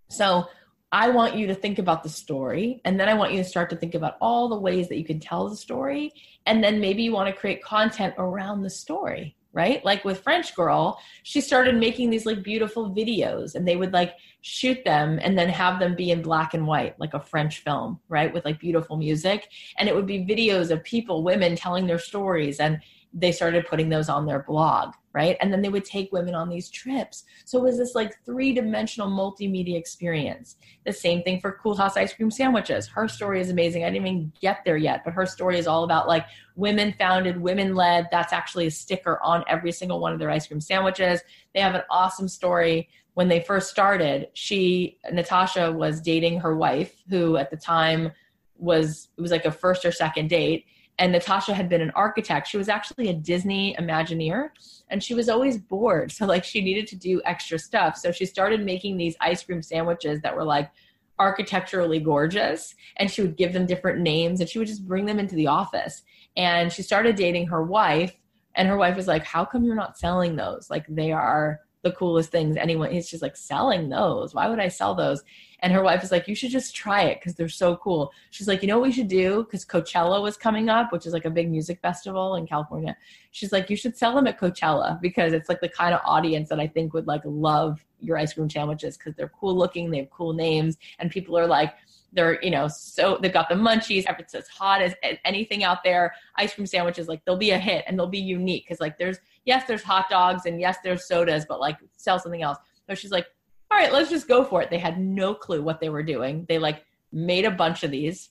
[0.09, 0.47] So
[0.91, 3.69] I want you to think about the story, and then I want you to start
[3.69, 6.11] to think about all the ways that you can tell the story,
[6.47, 9.83] and then maybe you want to create content around the story, right?
[9.83, 14.15] Like with French Girl, she started making these like beautiful videos, and they would like
[14.41, 17.99] shoot them and then have them be in black and white, like a French film,
[18.09, 18.33] right?
[18.33, 22.59] With like beautiful music, and it would be videos of people, women telling their stories,
[22.59, 22.79] and
[23.13, 25.37] they started putting those on their blog right?
[25.41, 27.23] And then they would take women on these trips.
[27.45, 30.57] So it was this like three dimensional multimedia experience.
[30.85, 32.87] The same thing for Coolhaus ice cream sandwiches.
[32.87, 33.83] Her story is amazing.
[33.83, 37.41] I didn't even get there yet, but her story is all about like women founded,
[37.41, 38.07] women led.
[38.11, 41.21] That's actually a sticker on every single one of their ice cream sandwiches.
[41.53, 42.89] They have an awesome story.
[43.15, 48.11] When they first started, she, Natasha, was dating her wife, who at the time
[48.55, 50.65] was, it was like a first or second date
[50.99, 52.47] and Natasha had been an architect.
[52.47, 54.49] She was actually a Disney Imagineer
[54.89, 56.11] and she was always bored.
[56.19, 57.95] So like she needed to do extra stuff.
[57.95, 60.69] So she started making these ice cream sandwiches that were like
[61.17, 65.17] architecturally gorgeous and she would give them different names and she would just bring them
[65.17, 66.03] into the office.
[66.35, 68.13] And she started dating her wife
[68.55, 70.69] and her wife was like, "How come you're not selling those?
[70.69, 74.67] Like they are the coolest things anyone he's just like selling those why would i
[74.67, 75.23] sell those
[75.61, 78.11] and her wife is like, you should just try it because they're so cool.
[78.29, 79.43] She's like, you know what we should do?
[79.43, 82.95] Because Coachella was coming up, which is like a big music festival in California.
[83.31, 86.49] She's like, you should sell them at Coachella because it's like the kind of audience
[86.49, 89.97] that I think would like love your ice cream sandwiches because they're cool looking, they
[89.97, 91.73] have cool names, and people are like,
[92.11, 96.11] they're you know so they've got the munchies it's as hot as anything out there
[96.37, 99.19] ice cream sandwiches like they'll be a hit and they'll be unique because like there's
[99.49, 102.57] yes there's hot dogs and yes there's sodas but like sell something else
[102.87, 103.27] so she's like
[103.71, 104.69] all right, let's just go for it.
[104.69, 106.45] They had no clue what they were doing.
[106.49, 108.29] They like made a bunch of these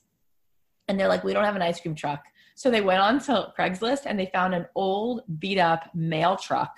[0.87, 2.23] and they're like, we don't have an ice cream truck.
[2.55, 6.75] So they went on to Craigslist and they found an old beat up mail truck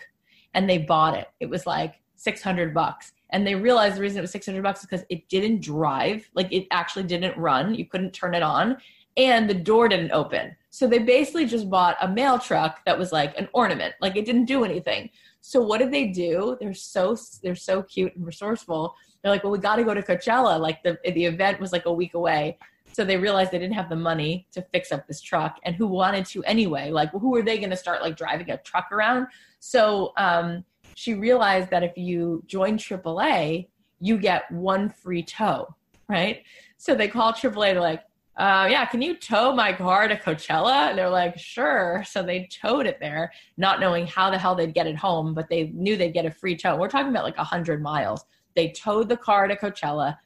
[0.53, 1.27] and they bought it.
[1.39, 3.13] It was like 600 bucks.
[3.31, 6.51] And they realized the reason it was 600 bucks is because it didn't drive, like
[6.51, 7.73] it actually didn't run.
[7.73, 8.77] You couldn't turn it on
[9.17, 10.55] and the door didn't open.
[10.71, 14.25] So they basically just bought a mail truck that was like an ornament, like it
[14.25, 15.09] didn't do anything.
[15.41, 16.57] So what did they do?
[16.59, 18.95] They're so they're so cute and resourceful.
[19.21, 20.59] They're like, well, we got to go to Coachella.
[20.59, 22.57] Like the the event was like a week away.
[22.93, 25.87] So they realized they didn't have the money to fix up this truck, and who
[25.87, 26.89] wanted to anyway?
[26.89, 29.27] Like, who are they going to start like driving a truck around?
[29.59, 30.63] So um,
[30.95, 33.67] she realized that if you join AAA,
[33.99, 35.73] you get one free tow,
[36.09, 36.43] right?
[36.77, 37.73] So they call AAA.
[37.73, 38.03] They're like,
[38.37, 40.89] uh, yeah, can you tow my car to Coachella?
[40.89, 42.03] And they're like, sure.
[42.07, 45.49] So they towed it there, not knowing how the hell they'd get it home, but
[45.49, 46.77] they knew they'd get a free tow.
[46.77, 48.23] We're talking about like a hundred miles.
[48.55, 50.17] They towed the car to Coachella,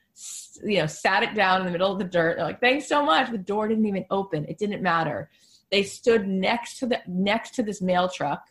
[0.64, 2.38] you know, sat it down in the middle of the dirt.
[2.38, 3.32] They're like, thanks so much.
[3.32, 4.46] The door didn't even open.
[4.46, 5.30] It didn't matter.
[5.72, 8.48] They stood next to the next to this mail truck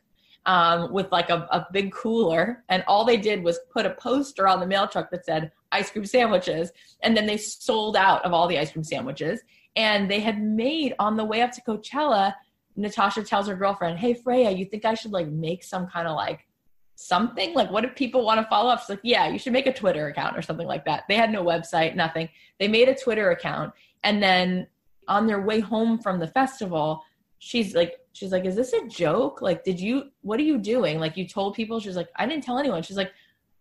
[0.46, 4.46] um, with like a, a big cooler, and all they did was put a poster
[4.46, 6.72] on the mail truck that said ice cream sandwiches.
[7.02, 9.40] And then they sold out of all the ice cream sandwiches.
[9.76, 12.34] And they had made on the way up to Coachella,
[12.76, 16.16] Natasha tells her girlfriend, Hey, Freya, you think I should like make some kind of
[16.16, 16.46] like
[16.94, 17.54] something?
[17.54, 18.80] Like, what if people want to follow up?
[18.80, 21.04] She's like, Yeah, you should make a Twitter account or something like that.
[21.08, 22.28] They had no website, nothing.
[22.58, 23.72] They made a Twitter account.
[24.04, 24.68] And then
[25.08, 27.02] on their way home from the festival,
[27.44, 29.42] she's like, she's like, Is this a joke?
[29.42, 30.98] Like, did you, what are you doing?
[30.98, 31.78] Like, you told people?
[31.78, 32.82] She's like, I didn't tell anyone.
[32.82, 33.12] She's like,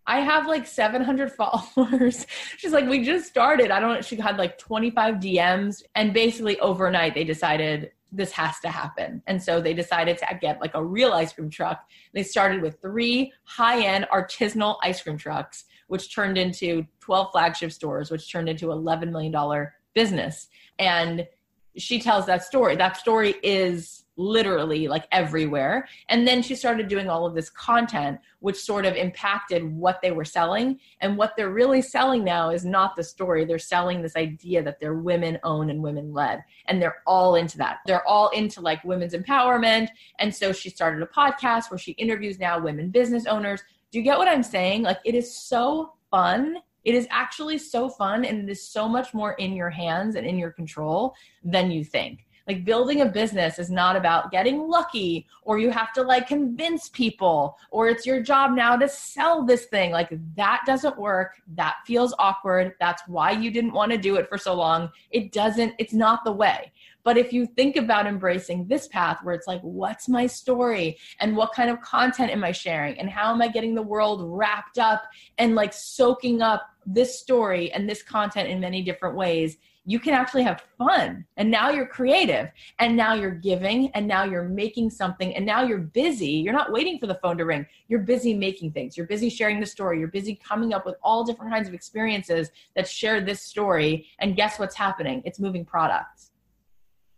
[0.07, 2.25] I have like 700 followers.
[2.57, 3.71] She's like, we just started.
[3.71, 5.83] I don't, she had like 25 DMs.
[5.95, 9.21] And basically, overnight, they decided this has to happen.
[9.27, 11.85] And so they decided to get like a real ice cream truck.
[12.13, 17.71] They started with three high end artisanal ice cream trucks, which turned into 12 flagship
[17.73, 20.47] stores, which turned into $11 million business.
[20.79, 21.27] And
[21.77, 22.75] she tells that story.
[22.75, 25.87] That story is literally like everywhere.
[26.09, 30.11] And then she started doing all of this content, which sort of impacted what they
[30.11, 30.79] were selling.
[31.01, 33.45] And what they're really selling now is not the story.
[33.45, 36.43] They're selling this idea that they're women owned and women led.
[36.67, 37.77] And they're all into that.
[37.85, 39.87] They're all into like women's empowerment.
[40.19, 43.63] And so she started a podcast where she interviews now women business owners.
[43.91, 44.83] Do you get what I'm saying?
[44.83, 46.57] Like it is so fun.
[46.83, 50.25] It is actually so fun and it is so much more in your hands and
[50.25, 55.27] in your control than you think Like building a business is not about getting lucky
[55.43, 59.65] or you have to like convince people or it's your job now to sell this
[59.65, 59.91] thing.
[59.91, 61.35] Like that doesn't work.
[61.55, 62.73] That feels awkward.
[62.79, 64.89] That's why you didn't want to do it for so long.
[65.11, 66.73] It doesn't, it's not the way.
[67.03, 71.35] But if you think about embracing this path where it's like, what's my story and
[71.35, 74.79] what kind of content am I sharing and how am I getting the world wrapped
[74.79, 75.03] up
[75.37, 80.13] and like soaking up this story and this content in many different ways, you can
[80.13, 81.25] actually have fun.
[81.35, 85.63] And now you're creative and now you're giving and now you're making something and now
[85.63, 86.27] you're busy.
[86.27, 87.65] You're not waiting for the phone to ring.
[87.89, 88.95] You're busy making things.
[88.95, 89.99] You're busy sharing the story.
[89.99, 94.07] You're busy coming up with all different kinds of experiences that share this story.
[94.19, 95.21] And guess what's happening?
[95.25, 96.31] It's moving products.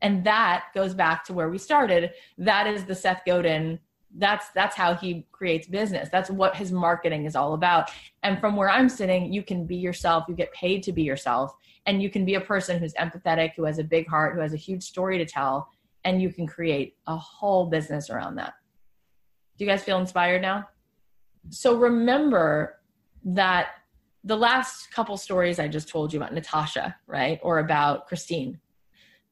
[0.01, 2.11] And that goes back to where we started.
[2.38, 3.80] That is the Seth Godin
[4.18, 6.09] that's that's how he creates business.
[6.11, 7.91] That's what his marketing is all about.
[8.24, 11.53] And from where i'm sitting you can be yourself you get paid to be yourself
[11.86, 14.53] and you can be a person who's empathetic who has a big heart who has
[14.53, 15.70] a huge story to tell
[16.05, 18.53] and you can create a whole business around that.
[19.57, 20.68] Do you guys feel inspired now?
[21.49, 22.80] So remember
[23.24, 23.68] that
[24.24, 28.59] the last couple stories i just told you about natasha right or about christine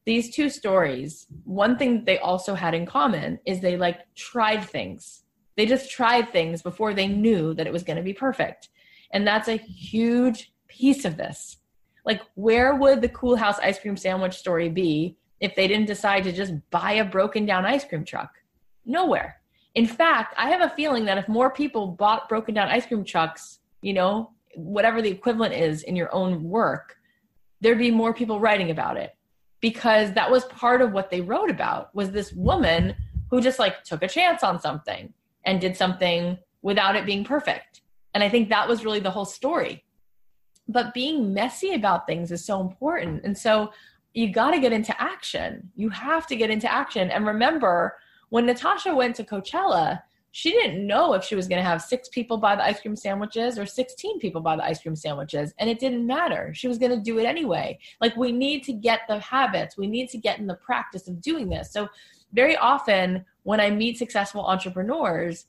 [0.06, 4.64] these two stories, one thing that they also had in common is they like tried
[4.64, 5.24] things.
[5.56, 8.68] They just tried things before they knew that it was going to be perfect.
[9.12, 11.58] And that's a huge piece of this.
[12.04, 16.32] Like, where would the Coolhaus ice cream sandwich story be if they didn't decide to
[16.32, 18.30] just buy a broken down ice cream truck?
[18.84, 19.40] Nowhere.
[19.74, 23.04] In fact, I have a feeling that if more people bought broken down ice cream
[23.04, 26.96] trucks, you know, whatever the equivalent is in your own work,
[27.60, 29.16] there'd be more people writing about it
[29.64, 32.94] because that was part of what they wrote about was this woman
[33.30, 35.10] who just like took a chance on something
[35.46, 37.80] and did something without it being perfect.
[38.12, 39.82] And I think that was really the whole story.
[40.68, 43.24] But being messy about things is so important.
[43.24, 43.72] And so
[44.12, 45.70] you got to get into action.
[45.76, 47.10] You have to get into action.
[47.10, 47.96] And remember,
[48.28, 50.02] when Natasha went to Coachella,
[50.36, 52.96] she didn't know if she was going to have six people buy the ice cream
[52.96, 55.54] sandwiches or 16 people buy the ice cream sandwiches.
[55.60, 56.52] And it didn't matter.
[56.52, 57.78] She was going to do it anyway.
[58.00, 61.20] Like, we need to get the habits, we need to get in the practice of
[61.20, 61.70] doing this.
[61.72, 61.88] So,
[62.32, 65.46] very often when I meet successful entrepreneurs,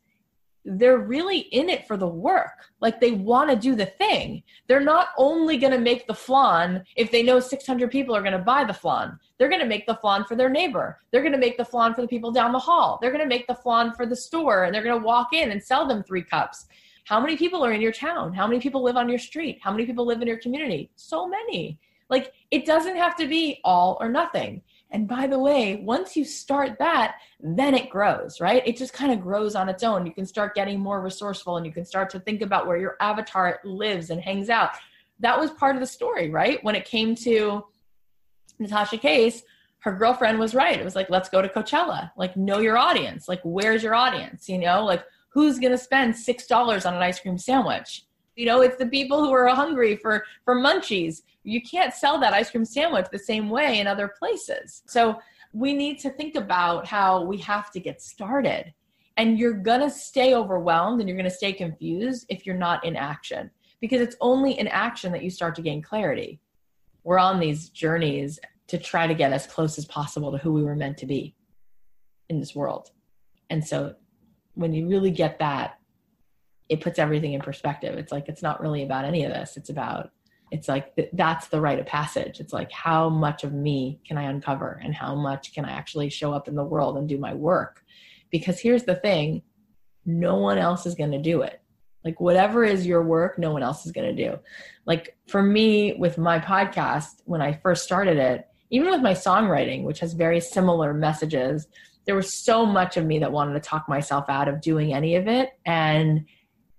[0.66, 2.72] they're really in it for the work.
[2.82, 4.42] Like they want to do the thing.
[4.68, 8.34] They're not only going to make the flan if they know 600 people are going
[8.34, 9.20] to buy the flan.
[9.38, 11.00] They're going to make the flan for their neighbor.
[11.12, 12.98] They're going to make the flan for the people down the hall.
[13.00, 15.52] They're going to make the flan for the store and they're going to walk in
[15.52, 16.66] and sell them three cups.
[17.06, 18.34] How many people are in your town?
[18.34, 19.60] How many people live on your street?
[19.62, 20.90] How many people live in your community?
[20.96, 21.80] So many.
[22.10, 24.62] Like it doesn't have to be all or nothing.
[24.96, 28.66] And by the way, once you start that, then it grows, right?
[28.66, 30.06] It just kind of grows on its own.
[30.06, 32.96] You can start getting more resourceful and you can start to think about where your
[33.02, 34.70] avatar lives and hangs out.
[35.20, 36.64] That was part of the story, right?
[36.64, 37.66] When it came to
[38.58, 39.44] Natasha Case,
[39.80, 40.80] her girlfriend was right.
[40.80, 42.12] It was like, let's go to Coachella.
[42.16, 43.28] Like, know your audience.
[43.28, 44.48] Like, where's your audience?
[44.48, 48.05] You know, like, who's going to spend $6 on an ice cream sandwich?
[48.36, 52.34] You know, it's the people who are hungry for for munchies you can't sell that
[52.34, 54.82] ice cream sandwich the same way in other places.
[54.88, 55.20] So
[55.54, 58.74] we need to think about how we have to get started.
[59.18, 62.84] And you're going to stay overwhelmed and you're going to stay confused if you're not
[62.84, 66.40] in action because it's only in action that you start to gain clarity.
[67.04, 70.64] We're on these journeys to try to get as close as possible to who we
[70.64, 71.36] were meant to be
[72.30, 72.90] in this world.
[73.52, 73.94] And so
[74.56, 75.80] when you really get that,
[76.70, 77.98] it puts everything in perspective.
[77.98, 79.58] It's like it's not really about any of this.
[79.58, 80.12] It's about
[80.52, 82.40] it's like th- that's the rite of passage.
[82.40, 86.10] It's like how much of me can i uncover and how much can i actually
[86.10, 87.84] show up in the world and do my work?
[88.32, 89.42] Because here's the thing
[90.06, 91.62] no one else is going to do it.
[92.04, 94.38] Like whatever is your work no one else is going to do.
[94.86, 99.84] Like for me with my podcast when i first started it even with my songwriting
[99.84, 101.68] which has very similar messages
[102.06, 105.16] there was so much of me that wanted to talk myself out of doing any
[105.16, 105.50] of it.
[105.66, 106.26] And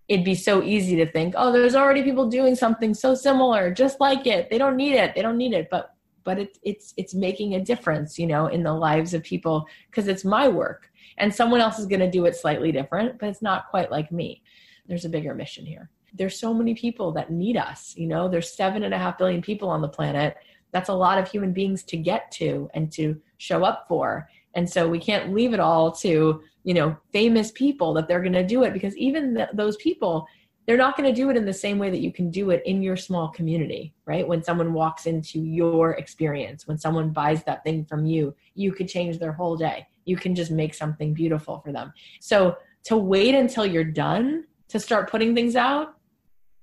[0.09, 4.01] it'd be so easy to think, oh, there's already people doing something so similar, just
[4.01, 4.49] like it.
[4.51, 5.15] They don't need it.
[5.15, 5.69] They don't need it.
[5.71, 5.95] But
[6.25, 10.09] but it's it's it's making a difference, you know, in the lives of people because
[10.09, 10.91] it's my work.
[11.19, 14.13] And someone else is going to do it slightly different, but it's not quite like
[14.13, 14.43] me.
[14.87, 15.89] There's a bigger mission here.
[16.13, 17.95] There's so many people that need us.
[17.97, 20.37] You know, there's seven and a half billion people on the planet.
[20.73, 24.29] That's a lot of human beings to get to and to show up for.
[24.57, 28.33] And so we can't leave it all to you know famous people that they're going
[28.33, 30.27] to do it because even th- those people
[30.67, 32.61] they're not going to do it in the same way that you can do it
[32.67, 34.27] in your small community right?
[34.27, 38.89] When someone walks into your experience when someone buys that thing from you you could
[38.89, 39.87] change their whole day.
[40.07, 41.93] You can just make something beautiful for them.
[42.21, 45.97] So to wait until you're done to start putting things out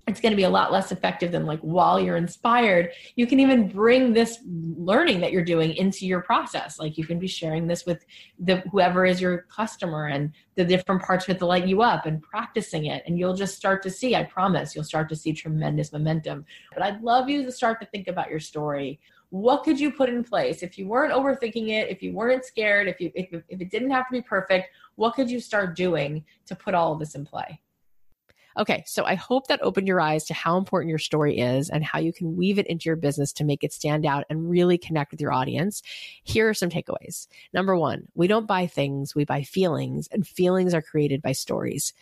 [0.05, 2.91] it's going to be a lot less effective than like while you're inspired.
[3.15, 6.77] You can even bring this learning that you're doing into your process.
[6.77, 8.05] Like you can be sharing this with
[8.37, 12.87] the whoever is your customer and the different parts that light you up and practicing
[12.87, 13.03] it.
[13.05, 16.45] And you'll just start to see i promise you'll start to see tremendous momentum.
[16.73, 18.99] But i'd love you to start to think about your story.
[19.29, 20.61] What could you put in place?
[20.61, 23.91] If you weren't overthinking it if you weren't scared if you if, if it didn't
[23.91, 27.25] have to be perfect what could you start doing to put all of this in
[27.25, 27.59] play
[28.57, 31.83] Okay, so I hope that opened your eyes to how important your story is and
[31.83, 34.77] how you can weave it into your business to make it stand out and really
[34.77, 35.81] connect with your audience.
[36.23, 37.27] Here are some takeaways.
[37.53, 41.93] Number one, we don't buy things, we buy feelings, and feelings are created by stories.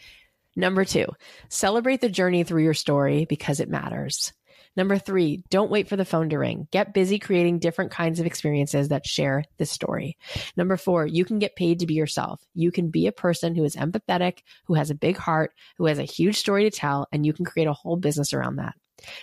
[0.56, 1.08] Number two,
[1.48, 4.34] celebrate the journey through your story because it matters.
[4.76, 6.68] Number three, don't wait for the phone to ring.
[6.72, 10.18] Get busy creating different kinds of experiences that share this story.
[10.56, 12.42] Number four, you can get paid to be yourself.
[12.54, 16.00] You can be a person who is empathetic, who has a big heart, who has
[16.00, 18.76] a huge story to tell, and you can create a whole business around that.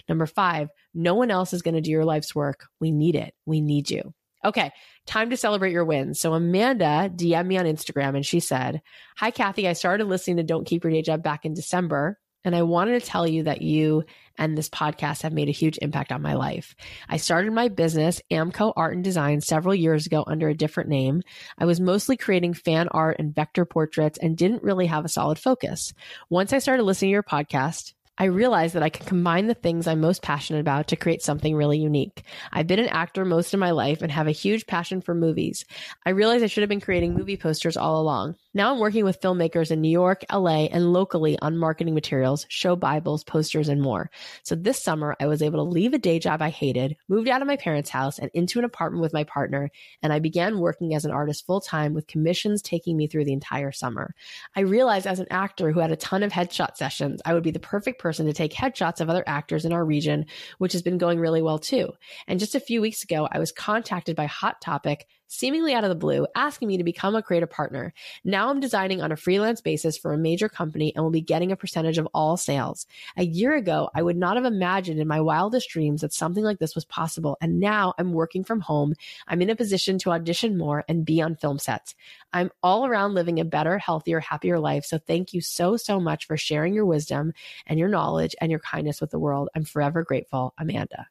[0.08, 2.66] Number five, no one else is going to do your life's work.
[2.80, 3.34] We need it.
[3.46, 4.12] We need you.
[4.44, 4.70] Okay,
[5.06, 6.20] time to celebrate your wins.
[6.20, 8.82] So Amanda DM'd me on Instagram and she said,
[9.16, 9.66] Hi, Cathy.
[9.66, 12.18] I started listening to Don't Keep Your Day Job back in December.
[12.48, 14.04] And I wanted to tell you that you
[14.38, 16.74] and this podcast have made a huge impact on my life.
[17.06, 21.20] I started my business, Amco Art and Design, several years ago under a different name.
[21.58, 25.38] I was mostly creating fan art and vector portraits and didn't really have a solid
[25.38, 25.92] focus.
[26.30, 29.86] Once I started listening to your podcast, I realized that I can combine the things
[29.86, 32.22] I'm most passionate about to create something really unique.
[32.50, 35.66] I've been an actor most of my life and have a huge passion for movies.
[36.06, 38.36] I realized I should have been creating movie posters all along.
[38.54, 42.76] Now I'm working with filmmakers in New York, LA, and locally on marketing materials, show
[42.76, 44.10] Bibles, posters, and more.
[44.42, 47.42] So this summer, I was able to leave a day job I hated, moved out
[47.42, 49.70] of my parents' house and into an apartment with my partner,
[50.02, 53.34] and I began working as an artist full time with commissions taking me through the
[53.34, 54.14] entire summer.
[54.56, 57.50] I realized as an actor who had a ton of headshot sessions, I would be
[57.50, 60.24] the perfect person to take headshots of other actors in our region,
[60.56, 61.92] which has been going really well too.
[62.26, 65.90] And just a few weeks ago, I was contacted by Hot Topic seemingly out of
[65.90, 67.92] the blue, asking me to become a creative partner.
[68.24, 71.52] Now I'm designing on a freelance basis for a major company and will be getting
[71.52, 72.86] a percentage of all sales.
[73.16, 76.58] A year ago, I would not have imagined in my wildest dreams that something like
[76.58, 77.36] this was possible.
[77.40, 78.94] And now I'm working from home.
[79.28, 81.94] I'm in a position to audition more and be on film sets.
[82.32, 84.84] I'm all around living a better, healthier, happier life.
[84.84, 87.32] So thank you so, so much for sharing your wisdom
[87.66, 89.48] and your knowledge and your kindness with the world.
[89.54, 91.06] I'm forever grateful, Amanda.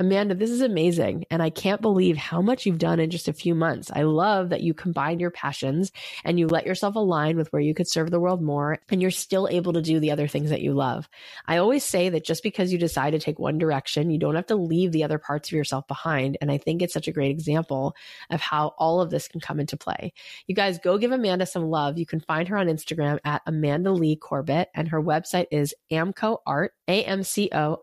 [0.00, 1.24] Amanda, this is amazing.
[1.30, 3.90] And I can't believe how much you've done in just a few months.
[3.94, 5.92] I love that you combine your passions
[6.24, 9.12] and you let yourself align with where you could serve the world more and you're
[9.12, 11.08] still able to do the other things that you love.
[11.46, 14.46] I always say that just because you decide to take one direction, you don't have
[14.46, 16.38] to leave the other parts of yourself behind.
[16.40, 17.94] And I think it's such a great example
[18.30, 20.12] of how all of this can come into play.
[20.48, 21.98] You guys go give Amanda some love.
[21.98, 26.38] You can find her on Instagram at Amanda Lee Corbett and her website is Amco
[26.46, 27.82] Art, A-M-C-O.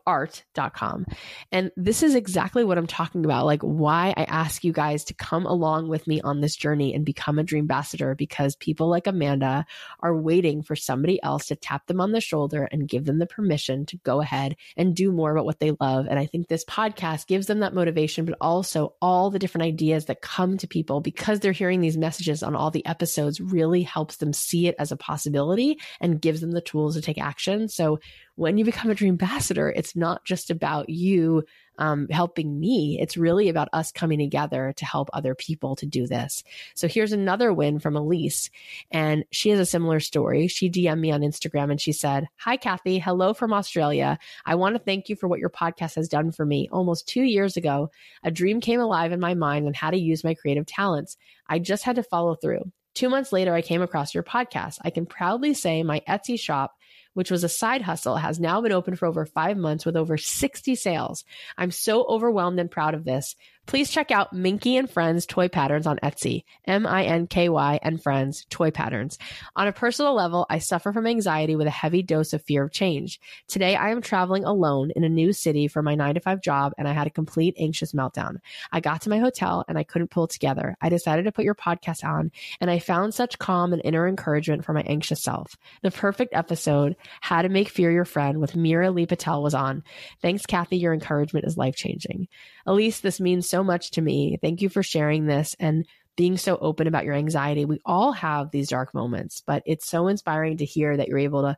[1.51, 3.45] And this is exactly what I'm talking about.
[3.45, 7.05] Like why I ask you guys to come along with me on this journey and
[7.05, 9.65] become a dream ambassador because people like Amanda
[9.99, 13.25] are waiting for somebody else to tap them on the shoulder and give them the
[13.25, 16.07] permission to go ahead and do more about what they love.
[16.09, 20.05] And I think this podcast gives them that motivation, but also all the different ideas
[20.05, 24.17] that come to people because they're hearing these messages on all the episodes really helps
[24.17, 27.67] them see it as a possibility and gives them the tools to take action.
[27.67, 27.99] So
[28.35, 31.43] when you become a dream ambassador, it's not just about you
[31.81, 32.99] um, helping me.
[33.01, 36.43] It's really about us coming together to help other people to do this.
[36.75, 38.51] So here's another win from Elise.
[38.91, 40.47] And she has a similar story.
[40.47, 42.99] She DM'd me on Instagram and she said, Hi, Cathy.
[42.99, 44.19] Hello from Australia.
[44.45, 46.69] I want to thank you for what your podcast has done for me.
[46.71, 47.89] Almost two years ago,
[48.23, 51.17] a dream came alive in my mind on how to use my creative talents.
[51.47, 52.71] I just had to follow through.
[52.93, 54.77] Two months later, I came across your podcast.
[54.83, 56.75] I can proudly say my Etsy shop
[57.13, 60.17] which was a side hustle, has now been open for over five months with over
[60.17, 61.23] 60 sales.
[61.57, 63.35] I'm so overwhelmed and proud of this.
[63.67, 66.43] Please check out Minky and Friends Toy Patterns on Etsy.
[66.65, 69.17] M I N K Y and Friends Toy Patterns.
[69.55, 72.71] On a personal level, I suffer from anxiety with a heavy dose of fear of
[72.71, 73.19] change.
[73.47, 76.73] Today, I am traveling alone in a new city for my nine to five job,
[76.77, 78.37] and I had a complete anxious meltdown.
[78.71, 80.75] I got to my hotel and I couldn't pull together.
[80.81, 84.65] I decided to put your podcast on, and I found such calm and inner encouragement
[84.65, 85.55] for my anxious self.
[85.81, 89.83] The perfect episode, How to Make Fear Your Friend with Meera Lee Patel, was on.
[90.21, 90.77] Thanks, Cathy.
[90.77, 92.27] Your encouragement is life changing.
[92.65, 94.39] Elise, this means so much to me.
[94.41, 95.85] Thank you for sharing this and
[96.17, 97.65] being so open about your anxiety.
[97.65, 101.43] We all have these dark moments, but it's so inspiring to hear that you're able
[101.43, 101.57] to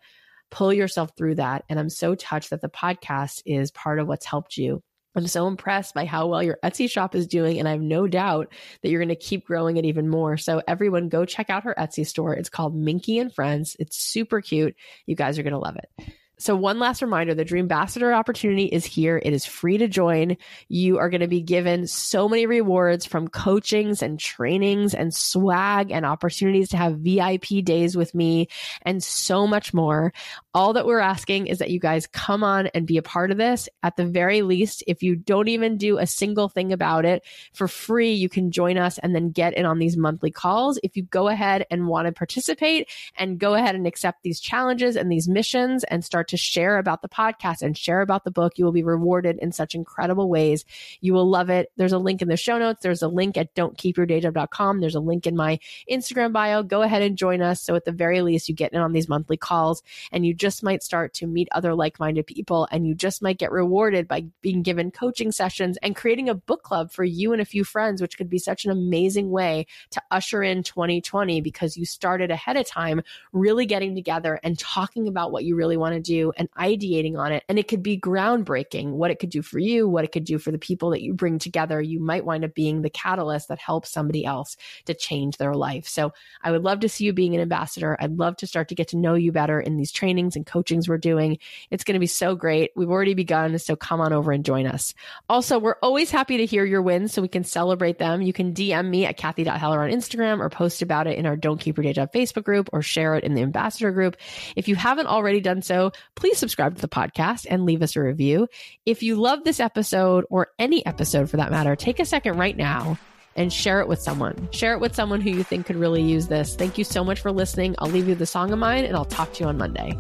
[0.52, 1.64] pull yourself through that.
[1.70, 4.84] And I'm so touched that the podcast is part of what's helped you.
[5.16, 8.08] I'm so impressed by how well your Etsy shop is doing, and I have no
[8.08, 10.38] doubt that you're going to keep growing it even more.
[10.38, 12.34] So, everyone, go check out her Etsy store.
[12.34, 13.76] It's called Minky and Friends.
[13.78, 14.76] It's super cute.
[15.06, 16.14] You guys are going to love it.
[16.44, 19.18] So, one last reminder the Dream Ambassador opportunity is here.
[19.24, 20.36] It is free to join.
[20.68, 25.90] You are going to be given so many rewards from coachings and trainings and swag
[25.90, 28.50] and opportunities to have VIP days with me
[28.82, 30.12] and so much more.
[30.54, 33.38] All that we're asking is that you guys come on and be a part of
[33.38, 33.70] this.
[33.82, 37.24] At the very least, if you don't even do a single thing about it
[37.54, 40.78] for free, you can join us and then get in on these monthly calls.
[40.84, 44.98] If you go ahead and want to participate and go ahead and accept these challenges
[44.98, 48.58] and these missions and start to share about the podcast and share about the book,
[48.58, 50.66] you will be rewarded in such incredible ways.
[51.02, 51.72] You will love it.
[51.78, 52.82] There's a link in the show notes.
[52.82, 54.80] There's a link at don'tkeepyourdayjob.com.
[54.80, 55.60] There's a link in my
[55.90, 56.64] Instagram bio.
[56.64, 57.62] Go ahead and join us.
[57.62, 60.64] So at the very least, you get in on these monthly calls and you just
[60.64, 64.62] might start to meet other like-minded people and you just might get rewarded by being
[64.62, 68.18] given coaching sessions and creating a book club for you and a few friends, which
[68.18, 72.66] could be such an amazing way to usher in 2020 because you started ahead of
[72.66, 77.18] time really getting together and talking about what you really want to do and ideating
[77.18, 77.44] on it.
[77.50, 80.38] And it could be groundbreaking what it could do for you, what it could do
[80.38, 81.82] for the people that you bring together.
[81.82, 84.56] You might wind up being the catalyst that helps somebody else
[84.86, 85.88] to change their life.
[85.88, 87.98] So I would love to see you being an ambassador.
[88.00, 90.88] I'd love to start to get to know you better in these trainings and coachings
[90.88, 91.40] we're doing.
[91.72, 92.72] It's going to be so great.
[92.76, 93.58] We've already begun.
[93.60, 94.94] So come on over and join us.
[95.30, 98.22] Also, we're always happy to hear your wins so we can celebrate them.
[98.22, 101.60] You can DM me at Cathy.Heller on Instagram or post about it in our Don't
[101.60, 104.18] Keep Your Day Job Facebook group or share it in the ambassador group.
[104.56, 108.02] If you haven't already done so, please subscribe to the podcast and leave us a
[108.02, 108.48] review.
[108.86, 112.56] If you love this episode or any episode for that matter, take a second right
[112.56, 112.98] now
[113.36, 114.48] and share it with someone.
[114.52, 116.56] Share it with someone who you think could really use this.
[116.56, 117.76] Thank you so much for listening.
[117.80, 119.98] I'll leave you the song of mine and I'll talk to you on Monday.